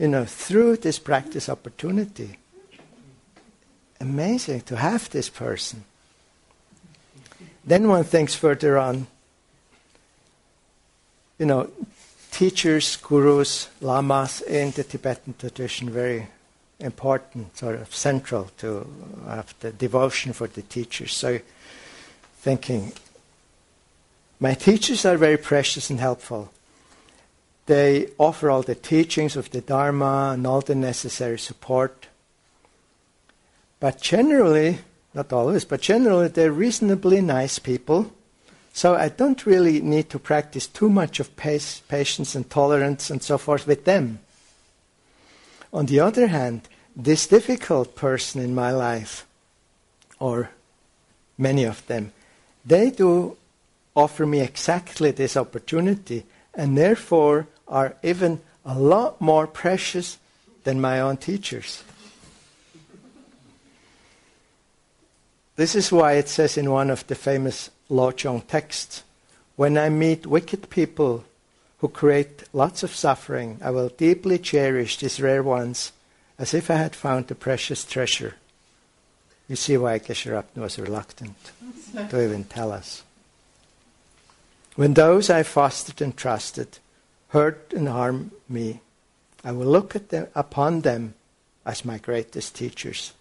you 0.00 0.08
know, 0.08 0.24
through 0.24 0.78
this 0.78 0.98
practice 0.98 1.50
opportunity 1.50 2.38
amazing 4.00 4.62
to 4.62 4.76
have 4.76 5.10
this 5.10 5.28
person. 5.28 5.84
Then 7.66 7.86
one 7.86 8.04
thinks 8.04 8.34
further 8.34 8.78
on, 8.78 9.06
you 11.38 11.44
know, 11.44 11.70
teachers, 12.30 12.96
gurus, 12.96 13.68
lamas 13.82 14.40
in 14.40 14.70
the 14.70 14.84
Tibetan 14.84 15.34
tradition, 15.38 15.90
very 15.90 16.28
important, 16.78 17.54
sort 17.58 17.74
of 17.74 17.94
central 17.94 18.50
to 18.56 18.88
the 19.60 19.70
devotion 19.70 20.32
for 20.32 20.46
the 20.46 20.62
teachers. 20.62 21.12
So 21.12 21.40
thinking, 22.38 22.94
my 24.40 24.54
teachers 24.54 25.04
are 25.04 25.18
very 25.18 25.36
precious 25.36 25.90
and 25.90 26.00
helpful. 26.00 26.50
They 27.66 28.08
offer 28.18 28.50
all 28.50 28.62
the 28.62 28.74
teachings 28.74 29.36
of 29.36 29.50
the 29.50 29.60
Dharma 29.60 30.32
and 30.34 30.46
all 30.46 30.60
the 30.60 30.74
necessary 30.74 31.38
support. 31.38 32.08
But 33.78 34.00
generally, 34.00 34.78
not 35.14 35.32
always, 35.32 35.64
but 35.64 35.80
generally, 35.80 36.28
they're 36.28 36.52
reasonably 36.52 37.20
nice 37.20 37.58
people. 37.58 38.12
So 38.72 38.94
I 38.94 39.08
don't 39.08 39.46
really 39.46 39.80
need 39.80 40.10
to 40.10 40.18
practice 40.18 40.66
too 40.66 40.88
much 40.88 41.20
of 41.20 41.36
pace, 41.36 41.80
patience 41.88 42.34
and 42.34 42.48
tolerance 42.48 43.10
and 43.10 43.22
so 43.22 43.38
forth 43.38 43.66
with 43.66 43.84
them. 43.84 44.20
On 45.72 45.86
the 45.86 46.00
other 46.00 46.28
hand, 46.28 46.62
this 46.96 47.26
difficult 47.26 47.94
person 47.94 48.40
in 48.40 48.54
my 48.54 48.70
life, 48.72 49.26
or 50.18 50.50
many 51.38 51.64
of 51.64 51.86
them, 51.86 52.12
they 52.64 52.90
do 52.90 53.36
offer 53.96 54.26
me 54.26 54.40
exactly 54.40 55.10
this 55.10 55.36
opportunity 55.36 56.24
and 56.54 56.76
therefore 56.76 57.46
are 57.68 57.96
even 58.02 58.40
a 58.64 58.78
lot 58.78 59.20
more 59.20 59.46
precious 59.46 60.18
than 60.64 60.80
my 60.80 61.00
own 61.00 61.16
teachers. 61.16 61.82
This 65.56 65.74
is 65.74 65.92
why 65.92 66.14
it 66.14 66.28
says 66.28 66.56
in 66.56 66.70
one 66.70 66.90
of 66.90 67.06
the 67.06 67.14
famous 67.14 67.70
Lojong 67.90 68.46
texts 68.46 69.02
When 69.56 69.76
I 69.76 69.88
meet 69.90 70.26
wicked 70.26 70.70
people 70.70 71.24
who 71.78 71.88
create 71.88 72.44
lots 72.52 72.82
of 72.82 72.94
suffering, 72.94 73.58
I 73.62 73.70
will 73.70 73.88
deeply 73.88 74.38
cherish 74.38 74.98
these 74.98 75.20
rare 75.20 75.42
ones 75.42 75.92
as 76.38 76.54
if 76.54 76.70
I 76.70 76.76
had 76.76 76.96
found 76.96 77.30
a 77.30 77.34
precious 77.34 77.84
treasure. 77.84 78.36
You 79.48 79.56
see 79.56 79.76
why 79.76 79.98
Geshe 79.98 80.30
Rabten 80.30 80.62
was 80.62 80.78
reluctant 80.78 81.36
to 82.08 82.24
even 82.24 82.44
tell 82.44 82.72
us. 82.72 83.02
When 84.80 84.94
those 84.94 85.28
I 85.28 85.42
fostered 85.42 86.00
and 86.00 86.16
trusted 86.16 86.78
hurt 87.28 87.74
and 87.76 87.86
harm 87.86 88.30
me, 88.48 88.80
I 89.44 89.52
will 89.52 89.66
look 89.66 89.94
at 89.94 90.08
them, 90.08 90.28
upon 90.34 90.80
them 90.80 91.12
as 91.66 91.84
my 91.84 91.98
greatest 91.98 92.54
teachers. 92.54 93.12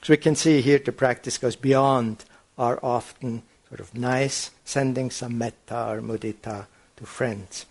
So 0.00 0.14
we 0.14 0.16
can 0.16 0.34
see 0.34 0.62
here 0.62 0.78
the 0.78 0.90
practice 0.90 1.36
goes 1.36 1.54
beyond 1.54 2.24
our 2.56 2.80
often 2.82 3.42
sort 3.68 3.80
of 3.80 3.94
nice 3.94 4.52
sending 4.64 5.10
some 5.10 5.36
metta 5.36 5.86
or 5.86 6.00
mudita 6.00 6.64
to 6.96 7.04
friends, 7.04 7.66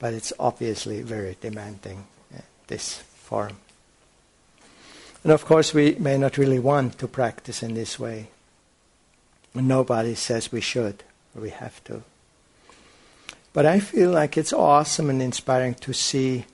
but 0.00 0.12
it's 0.12 0.32
obviously 0.36 1.00
very 1.02 1.36
demanding, 1.40 2.06
uh, 2.36 2.40
this 2.66 2.96
form. 2.96 3.56
And 5.22 5.30
of 5.30 5.44
course, 5.44 5.72
we 5.72 5.94
may 5.94 6.18
not 6.18 6.38
really 6.38 6.58
want 6.58 6.98
to 6.98 7.06
practice 7.06 7.62
in 7.62 7.74
this 7.74 8.00
way. 8.00 8.31
Nobody 9.54 10.14
says 10.14 10.50
we 10.50 10.60
should, 10.60 11.02
we 11.34 11.50
have 11.50 11.82
to. 11.84 12.02
But 13.52 13.66
I 13.66 13.80
feel 13.80 14.10
like 14.10 14.38
it's 14.38 14.52
awesome 14.52 15.10
and 15.10 15.20
inspiring 15.20 15.74
to 15.74 15.92
see, 15.92 16.46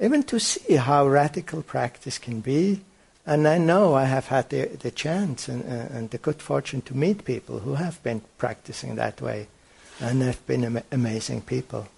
even 0.00 0.24
to 0.24 0.40
see 0.40 0.74
how 0.74 1.06
radical 1.06 1.62
practice 1.62 2.18
can 2.18 2.40
be 2.40 2.80
and 3.26 3.48
I 3.48 3.58
know 3.58 3.94
I 3.94 4.04
have 4.04 4.26
had 4.26 4.50
the, 4.50 4.66
the 4.66 4.90
chance 4.90 5.48
and, 5.48 5.64
uh, 5.64 5.96
and 5.96 6.10
the 6.10 6.18
good 6.18 6.42
fortune 6.42 6.82
to 6.82 6.96
meet 6.96 7.24
people 7.24 7.60
who 7.60 7.74
have 7.74 8.02
been 8.02 8.20
practicing 8.36 8.96
that 8.96 9.20
way. 9.20 9.48
And 10.00 10.20
they've 10.20 10.46
been 10.46 10.64
am- 10.64 10.82
amazing 10.92 11.42
people. 11.42 11.88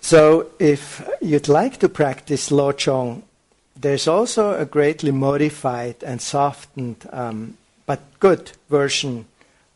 So, 0.00 0.50
if 0.58 1.08
you'd 1.20 1.48
like 1.48 1.78
to 1.78 1.88
practice 1.88 2.50
Lojong, 2.50 3.22
there's 3.76 4.06
also 4.06 4.58
a 4.58 4.64
greatly 4.66 5.10
modified 5.10 5.96
and 6.04 6.20
softened, 6.20 7.08
um, 7.12 7.56
but 7.86 8.00
good 8.20 8.52
version 8.68 9.26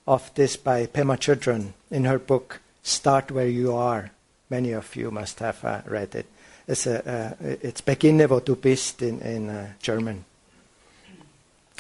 of 0.07 0.33
this 0.35 0.57
by 0.57 0.87
Pema 0.87 1.17
Chodron 1.17 1.73
in 1.91 2.05
her 2.05 2.19
book, 2.19 2.61
Start 2.83 3.31
Where 3.31 3.49
You 3.49 3.75
Are. 3.75 4.11
Many 4.49 4.73
of 4.73 4.95
you 4.95 5.11
must 5.11 5.41
have 5.41 5.65
uh, 5.65 5.81
read 5.87 6.15
it. 6.15 6.27
It's, 6.69 6.87
a, 6.87 7.09
uh, 7.09 7.35
it's 7.41 7.81
Beginne 7.81 8.29
wo 8.29 8.41
du 8.41 8.57
bist 8.57 9.03
in, 9.03 9.21
in 9.21 9.49
uh, 9.49 9.73
German. 9.81 10.25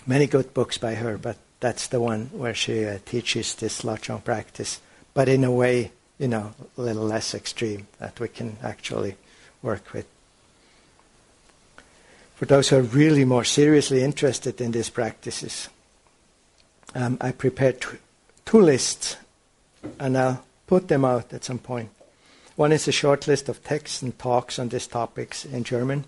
Many 0.06 0.26
good 0.26 0.54
books 0.54 0.78
by 0.78 0.94
her, 0.94 1.18
but 1.18 1.36
that's 1.60 1.88
the 1.88 2.00
one 2.00 2.26
where 2.32 2.54
she 2.54 2.84
uh, 2.84 2.98
teaches 3.04 3.54
this 3.54 3.82
Lojong 3.82 4.22
practice, 4.22 4.80
but 5.14 5.28
in 5.28 5.42
a 5.44 5.50
way, 5.50 5.90
you 6.18 6.28
know, 6.28 6.52
a 6.78 6.80
little 6.80 7.04
less 7.04 7.34
extreme 7.34 7.88
that 7.98 8.20
we 8.20 8.28
can 8.28 8.56
actually 8.62 9.16
work 9.62 9.92
with. 9.92 10.06
For 12.36 12.44
those 12.44 12.68
who 12.68 12.76
are 12.76 12.82
really 12.82 13.24
more 13.24 13.44
seriously 13.44 14.04
interested 14.04 14.60
in 14.60 14.72
these 14.72 14.90
practices, 14.90 15.70
um, 16.94 17.16
I 17.18 17.32
prepared 17.32 17.82
two 18.44 18.60
lists, 18.60 19.16
and 19.98 20.18
I'll 20.18 20.44
put 20.66 20.88
them 20.88 21.06
out 21.06 21.32
at 21.32 21.44
some 21.44 21.58
point. 21.58 21.88
One 22.54 22.72
is 22.72 22.86
a 22.86 22.92
short 22.92 23.26
list 23.26 23.48
of 23.48 23.64
texts 23.64 24.02
and 24.02 24.18
talks 24.18 24.58
on 24.58 24.68
these 24.68 24.86
topics 24.86 25.46
in 25.46 25.64
German. 25.64 26.04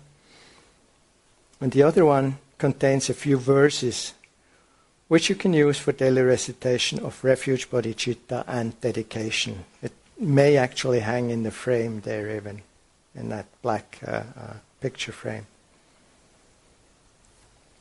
And 1.59 1.71
the 1.71 1.81
other 1.81 2.05
one 2.05 2.37
contains 2.59 3.09
a 3.09 3.15
few 3.15 3.37
verses 3.37 4.13
which 5.07 5.29
you 5.29 5.35
can 5.35 5.53
use 5.53 5.79
for 5.79 5.91
daily 5.91 6.21
recitation 6.21 6.99
of 6.99 7.23
refuge, 7.23 7.71
bodhicitta, 7.71 8.43
and 8.47 8.79
dedication. 8.81 9.65
It 9.81 9.93
may 10.19 10.57
actually 10.57 10.99
hang 10.99 11.31
in 11.31 11.41
the 11.41 11.49
frame 11.49 12.01
there, 12.01 12.35
even 12.35 12.61
in 13.15 13.29
that 13.29 13.47
black 13.63 13.97
uh, 14.05 14.21
uh, 14.39 14.53
picture 14.79 15.11
frame. 15.11 15.47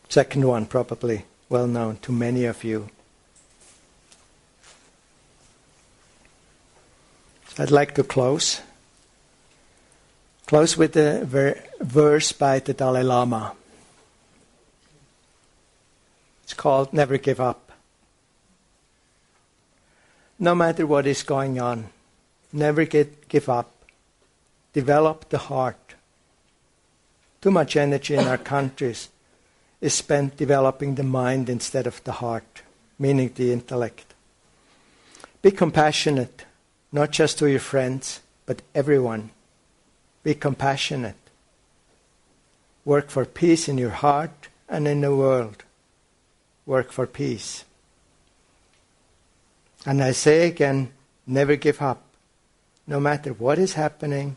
Second 0.09 0.45
one, 0.47 0.65
probably 0.65 1.27
well 1.51 1.67
known 1.67 1.99
to 1.99 2.13
many 2.13 2.47
of 2.47 2.65
you. 2.65 2.89
I'd 7.59 7.71
like 7.71 7.95
to 7.97 8.05
close. 8.05 8.63
Close 10.47 10.79
with 10.79 10.97
a 10.97 11.25
ver- 11.27 11.63
verse 11.81 12.33
by 12.33 12.59
the 12.59 12.73
Dalai 12.73 13.03
Lama. 13.03 13.53
It's 16.45 16.55
called 16.55 16.95
Never 16.95 17.19
Give 17.19 17.41
Up. 17.41 17.71
No 20.39 20.55
matter 20.55 20.87
what 20.87 21.07
is 21.07 21.23
going 21.23 21.61
on, 21.61 21.91
never 22.51 22.87
get, 22.87 23.29
give 23.29 23.51
up. 23.51 23.75
Develop 24.73 25.29
the 25.29 25.39
heart. 25.39 25.95
Too 27.43 27.51
much 27.51 27.77
energy 27.77 28.15
in 28.15 28.27
our 28.27 28.39
countries 28.39 29.11
is 29.81 29.95
spent 29.95 30.37
developing 30.37 30.95
the 30.95 31.03
mind 31.03 31.49
instead 31.49 31.87
of 31.87 32.03
the 32.05 32.13
heart, 32.13 32.63
meaning 32.99 33.31
the 33.35 33.53
intellect. 33.53 34.15
Be 35.43 35.51
compassionate, 35.51 36.45
not 36.91 37.11
just 37.11 37.39
to 37.39 37.49
your 37.49 37.61
friends, 37.61 38.21
but 38.47 38.63
everyone. 38.75 39.31
Be 40.23 40.35
compassionate. 40.35 41.17
Work 42.85 43.11
for 43.11 43.25
peace 43.25 43.69
in 43.69 43.79
your 43.79 43.91
heart 43.91 44.49
and 44.69 44.89
in 44.89 45.01
the 45.01 45.15
world 45.15 45.63
work 46.69 46.93
for 46.93 47.07
peace. 47.07 47.65
And 49.87 50.05
I 50.05 50.13
say 50.13 50.47
again, 50.47 50.93
never 51.27 51.57
give 51.57 51.81
up. 51.81 52.03
No 52.87 53.01
matter 53.01 53.33
what 53.33 53.59
is 53.59 53.73
happening, 53.73 54.37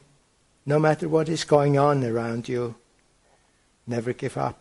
no 0.66 0.80
matter 0.80 1.10
what 1.10 1.28
is 1.28 1.44
going 1.44 1.78
on 1.78 2.06
around 2.06 2.48
you, 2.48 2.76
never 3.86 4.14
give 4.14 4.38
up. 4.38 4.61